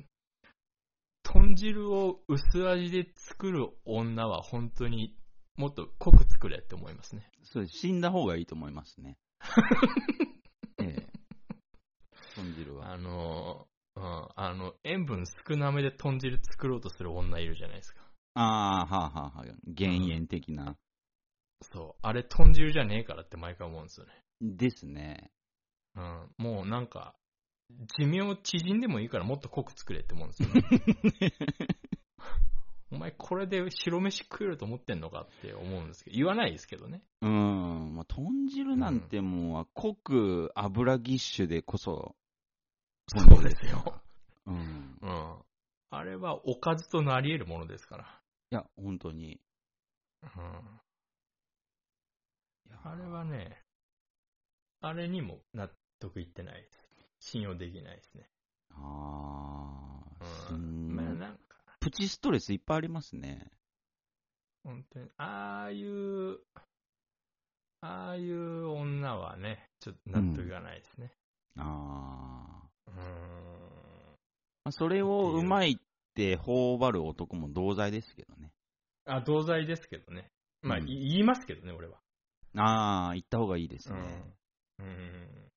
[1.22, 5.16] 豚汁を薄味で作る女は本当に
[5.56, 7.30] もっと濃く作れって思いますね。
[7.44, 9.16] そうです死んだ方がいいと思いますね。
[10.82, 11.06] ええ
[12.34, 12.92] 豚汁は。
[12.92, 18.01] あの、うん、あの、塩分少なめで豚汁作ろうとする女いるじゃないですか。
[18.34, 20.76] ああ、はあはあはあ、減塩的な。
[21.62, 22.00] そう。
[22.02, 24.12] あれ豚汁じゃねえからって毎回思うんですよね。
[24.40, 25.30] ですね。
[25.94, 26.30] うん。
[26.38, 27.14] もうなんか、
[27.98, 30.62] 寿命縮んでもいいからもっと濃く作れって思うんですよね。
[32.90, 37.02] お前これで白飯食えると思ってんのかって思うんですけど、言わないですけどね。
[37.22, 42.16] うん、まあ、豚汁なんてもう、濃く油ぎっしゅでこそ、
[43.06, 44.02] そうですよ。
[44.46, 44.98] うん。
[45.00, 45.42] うん。
[45.90, 48.21] あれはおかずとなり得るものですから。
[48.52, 49.40] いや、本当に。
[50.22, 50.28] うん。
[52.68, 53.62] いやあれはね、
[54.82, 56.86] あれにも納得いってないです。
[57.18, 58.28] 信用できないですね。
[58.72, 60.90] ああ、すうん。
[60.90, 63.50] んまあなんか、プチストレスいっぱいありますね。
[64.64, 66.40] 本当に、ああいう、
[67.80, 71.10] ああいう女はね、ちょっと納得がないですね。
[71.56, 72.68] ああ。
[72.86, 72.96] うーん。
[74.64, 78.52] まあ、それをうまいって頬張る男も同罪ですけどね。
[79.04, 80.30] あ、同罪ですけどね。
[80.62, 81.98] まあ、うんい言いますけどね、俺は。
[82.56, 83.98] ああ、言った方がいいですね。
[84.78, 84.86] うん。
[84.86, 85.50] うん。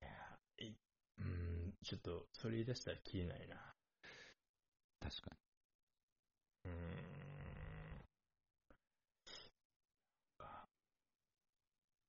[0.00, 0.08] いや
[0.66, 0.74] い
[1.18, 3.56] うん、ちょっと、それ言い出したら消えないな。
[5.00, 5.36] 確か
[6.64, 6.74] うーん。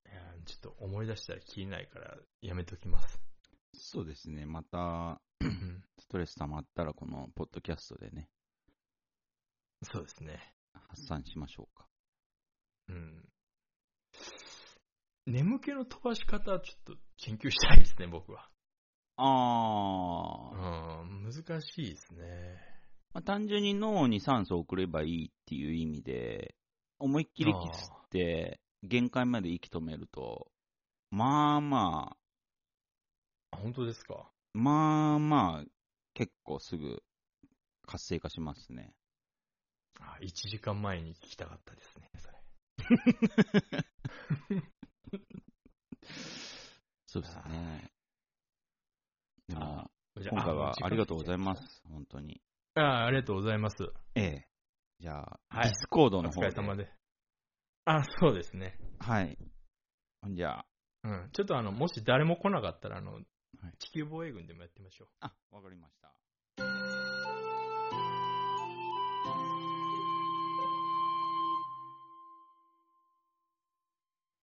[0.06, 3.18] いや、ちょっと思い出したら消えないから、やめときます。
[3.74, 3.80] に。
[3.80, 4.46] そうですね。
[4.46, 5.25] また、うん
[5.98, 8.28] ストレス溜まったら、このポッドキャストでね、
[9.82, 10.54] そうですね。
[10.88, 11.86] 発散しましょうか。
[12.88, 13.28] うん。
[15.26, 18.48] 眠気の飛ばし方はちょっと研究したいですね、僕は。
[19.16, 22.56] ああ、うん、難しいですね。
[23.12, 26.54] まあ、単純に脳に酸素を送ればいいっていう意味で、
[26.98, 30.50] 思いっきり息吸って、限界まで息止めると、
[31.10, 32.16] まあま
[33.52, 34.30] あ、あ本当ですか？
[34.56, 35.64] まあまあ、
[36.14, 37.02] 結構すぐ
[37.86, 38.94] 活性化しますね。
[40.00, 42.38] あ1時間前に聞きたかったですね、それ。
[47.06, 47.90] そうですね。
[49.48, 51.52] でも、今回はありがとうございま。
[51.52, 51.82] あす。
[51.86, 52.40] 本当に。
[52.76, 53.76] あありがとうございます。
[54.14, 54.48] ええ。
[55.00, 56.48] じゃあ、はい Discord おの方で。
[56.48, 56.90] 疲れ様で。
[57.84, 58.78] あ、そうですね。
[59.00, 59.36] はい。
[60.30, 60.66] じゃあ、
[61.04, 61.30] うん。
[61.32, 63.20] ちょっとあの、もし誰も来なかったら、あの、
[63.78, 65.08] 地球防衛軍でもやってみましょう。
[65.20, 67.55] あ、わかりました。